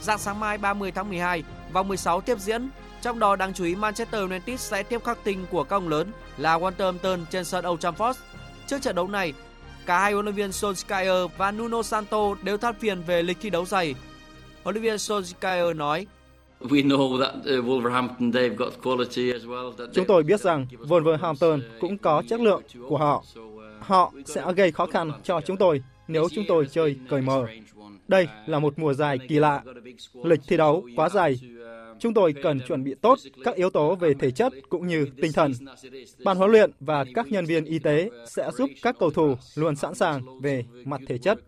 [0.00, 2.68] Dạng sáng mai 30 tháng 12, vòng 16 tiếp diễn
[3.06, 6.08] trong đó đáng chú ý Manchester United sẽ tiếp khắc tinh của các ông lớn
[6.38, 8.14] là Wolverhampton trên sân Old Trafford.
[8.66, 9.32] Trước trận đấu này,
[9.86, 13.50] cả hai huấn luyện viên Solskjaer và Nuno Santo đều than phiền về lịch thi
[13.50, 13.94] đấu dày.
[14.64, 16.06] Huấn luyện viên Solskjaer nói:
[16.64, 16.70] uh,
[19.94, 23.24] Chúng tôi biết rằng Wolverhampton cũng có chất lượng của họ.
[23.80, 27.46] Họ sẽ gây khó khăn cho chúng tôi nếu chúng tôi chơi cởi mở.
[28.08, 29.62] Đây là một mùa dài kỳ lạ.
[30.24, 31.38] Lịch thi đấu quá dài
[31.98, 35.32] Chúng tôi cần chuẩn bị tốt các yếu tố về thể chất cũng như tinh
[35.32, 35.52] thần.
[36.24, 39.76] Ban huấn luyện và các nhân viên y tế sẽ giúp các cầu thủ luôn
[39.76, 41.38] sẵn sàng về mặt thể chất.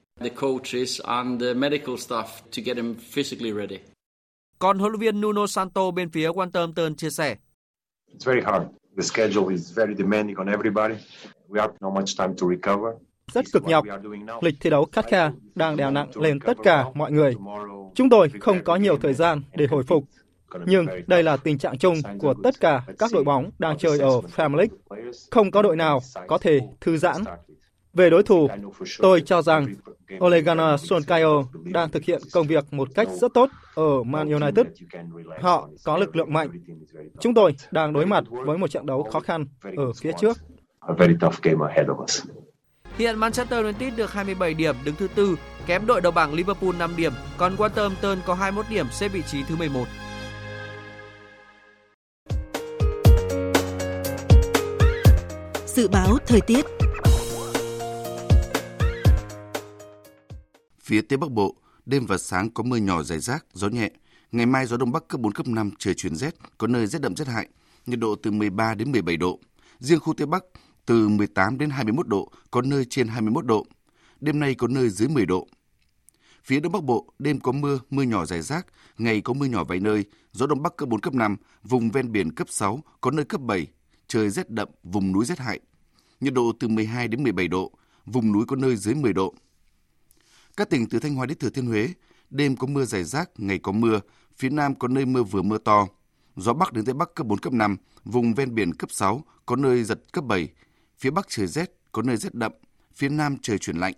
[4.59, 7.37] Còn huấn luyện viên Nuno Santo bên phía Wolverhampton chia sẻ.
[8.13, 8.65] It's very hard.
[8.97, 10.95] The schedule is very demanding on everybody.
[11.49, 13.85] We have not much time to recover rất cực nhọc.
[14.41, 17.35] Lịch thi đấu khắt khe đang đè nặng lên tất cả mọi người.
[17.95, 20.05] Chúng tôi không có nhiều thời gian để hồi phục.
[20.67, 24.21] Nhưng đây là tình trạng chung của tất cả các đội bóng đang chơi ở
[24.35, 25.13] Premier League.
[25.31, 27.25] Không có đội nào có thể thư giãn.
[27.93, 28.49] Về đối thủ,
[28.99, 29.67] tôi cho rằng
[30.25, 34.67] Ole Gunnar Solskjaer đang thực hiện công việc một cách rất tốt ở Man United.
[35.41, 36.49] Họ có lực lượng mạnh.
[37.21, 39.47] Chúng tôi đang đối mặt với một trận đấu khó khăn
[39.77, 40.37] ở phía trước.
[42.99, 45.37] Hiện Manchester United được 27 điểm đứng thứ tư,
[45.67, 49.43] kém đội đầu bảng Liverpool 5 điểm, còn Wolverhampton có 21 điểm xếp vị trí
[49.43, 49.85] thứ 11.
[55.79, 56.67] Dự báo thời tiết
[60.83, 61.57] Phía Tây Bắc Bộ,
[61.87, 63.91] đêm và sáng có mưa nhỏ rải rác, gió nhẹ.
[64.33, 67.03] Ngày mai gió Đông Bắc cấp 4, cấp 5, trời chuyển rét, có nơi rét
[67.03, 67.49] đậm rét hại,
[67.87, 69.41] nhiệt độ từ 13 đến 17 độ.
[69.79, 70.45] Riêng khu Tây Bắc
[70.87, 73.67] từ 18 đến 21 độ, có nơi trên 21 độ.
[74.21, 75.49] Đêm nay có nơi dưới 10 độ.
[76.45, 78.67] Phía Đông Bắc Bộ, đêm có mưa, mưa nhỏ rải rác,
[78.99, 82.13] ngày có mưa nhỏ vài nơi, gió Đông Bắc cấp 4, cấp 5, vùng ven
[82.13, 83.67] biển cấp 6, có nơi cấp 7,
[84.09, 85.61] trời rét đậm, vùng núi rét hại.
[86.21, 87.73] Nhiệt độ từ 12 đến 17 độ,
[88.07, 89.35] vùng núi có nơi dưới 10 độ.
[90.57, 91.89] Các tỉnh từ Thanh Hóa đến Thừa Thiên Huế,
[92.31, 94.01] đêm có mưa rải rác, ngày có mưa,
[94.37, 95.89] phía Nam có nơi mưa vừa mưa to.
[96.37, 99.57] Gió Bắc đến Tây Bắc cấp 4, cấp 5, vùng ven biển cấp 6, có
[99.57, 100.49] nơi giật cấp 7.
[100.99, 102.53] Phía Bắc trời rét, có nơi rét đậm,
[102.95, 103.95] phía Nam trời chuyển lạnh.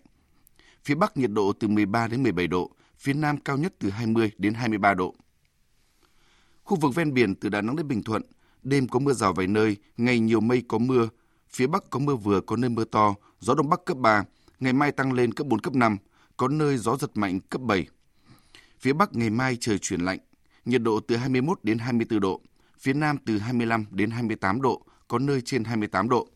[0.85, 4.31] Phía Bắc nhiệt độ từ 13 đến 17 độ, phía Nam cao nhất từ 20
[4.39, 5.15] đến 23 độ.
[6.63, 8.23] Khu vực ven biển từ Đà Nẵng đến Bình Thuận,
[8.63, 11.09] đêm có mưa rào vài nơi, ngày nhiều mây có mưa,
[11.51, 14.25] phía Bắc có mưa vừa có nơi mưa to, gió Đông Bắc cấp 3,
[14.61, 15.97] ngày mai tăng lên cấp 4, cấp 5,
[16.37, 17.87] có nơi gió giật mạnh cấp 7.
[18.79, 20.19] Phía Bắc ngày mai trời chuyển lạnh,
[20.65, 22.41] nhiệt độ từ 21 đến 24 độ,
[22.79, 26.29] phía Nam từ 25 đến 28 độ, có nơi trên 28 độ.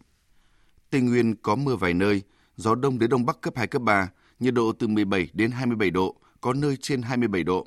[0.90, 2.22] Tây Nguyên có mưa vài nơi,
[2.56, 4.08] gió đông đến đông bắc cấp 2, cấp 3,
[4.40, 7.66] nhiệt độ từ 17 đến 27 độ, có nơi trên 27 độ.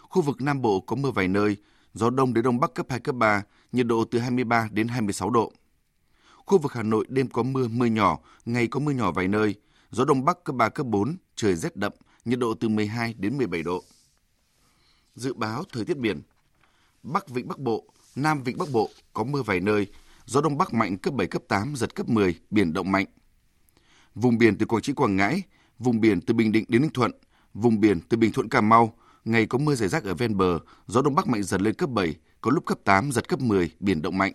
[0.00, 1.56] Khu vực Nam Bộ có mưa vài nơi,
[1.94, 3.42] gió đông đến đông bắc cấp 2, cấp 3,
[3.72, 5.52] nhiệt độ từ 23 đến 26 độ.
[6.46, 9.54] Khu vực Hà Nội đêm có mưa, mưa nhỏ, ngày có mưa nhỏ vài nơi,
[9.90, 11.92] gió đông bắc cấp 3, cấp 4, trời rét đậm,
[12.24, 13.84] nhiệt độ từ 12 đến 17 độ.
[15.14, 16.22] Dự báo thời tiết biển
[17.02, 17.84] Bắc Vịnh Bắc Bộ,
[18.16, 19.86] Nam Vịnh Bắc Bộ có mưa vài nơi,
[20.24, 23.06] gió đông bắc mạnh cấp 7, cấp 8, giật cấp 10, biển động mạnh.
[24.14, 25.42] Vùng biển từ Quảng Trị Quảng Ngãi,
[25.78, 27.10] vùng biển từ Bình Định đến Ninh Thuận,
[27.54, 30.58] vùng biển từ Bình Thuận Cà Mau, ngày có mưa rải rác ở ven bờ,
[30.86, 33.70] gió đông bắc mạnh dần lên cấp 7, có lúc cấp 8, giật cấp 10,
[33.80, 34.32] biển động mạnh.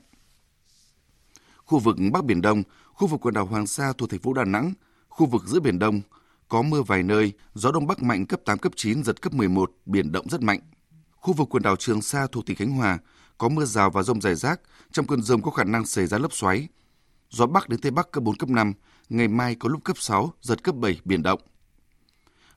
[1.68, 2.64] Khu vực Bắc Biển Đông,
[2.94, 4.74] khu vực quần đảo Hoàng Sa thuộc thành phố Đà Nẵng,
[5.10, 6.02] khu vực giữa Biển Đông,
[6.50, 9.72] có mưa vài nơi, gió đông bắc mạnh cấp 8, cấp 9, giật cấp 11,
[9.86, 10.60] biển động rất mạnh.
[11.12, 12.98] Khu vực quần đảo Trường Sa thuộc tỉnh Khánh Hòa,
[13.38, 14.62] có mưa rào và rông rải rác,
[14.92, 16.68] trong cơn rông có khả năng xảy ra lốc xoáy.
[17.30, 18.74] Gió bắc đến tây bắc cấp 4, cấp 5,
[19.10, 21.40] ngày mai có lúc cấp 6, giật cấp 7, biển động.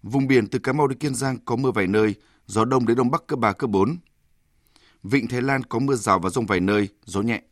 [0.02, 2.14] Vùng biển từ Cà Mau đến Kiên Giang có mưa vài nơi,
[2.46, 3.96] gió đông đến đông bắc cấp 3, cấp 4.
[5.02, 7.42] Vịnh Thái Lan có mưa rào và rông vài nơi, gió nhẹ.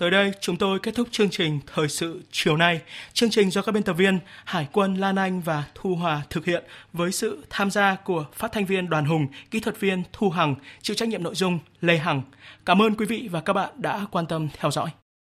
[0.00, 2.80] Tới đây, chúng tôi kết thúc chương trình Thời sự chiều nay.
[3.12, 6.44] Chương trình do các biên tập viên Hải quân Lan Anh và Thu Hòa thực
[6.44, 10.30] hiện với sự tham gia của phát thanh viên Đoàn Hùng, kỹ thuật viên Thu
[10.30, 12.22] Hằng, chịu trách nhiệm nội dung Lê Hằng.
[12.66, 14.90] Cảm ơn quý vị và các bạn đã quan tâm theo dõi.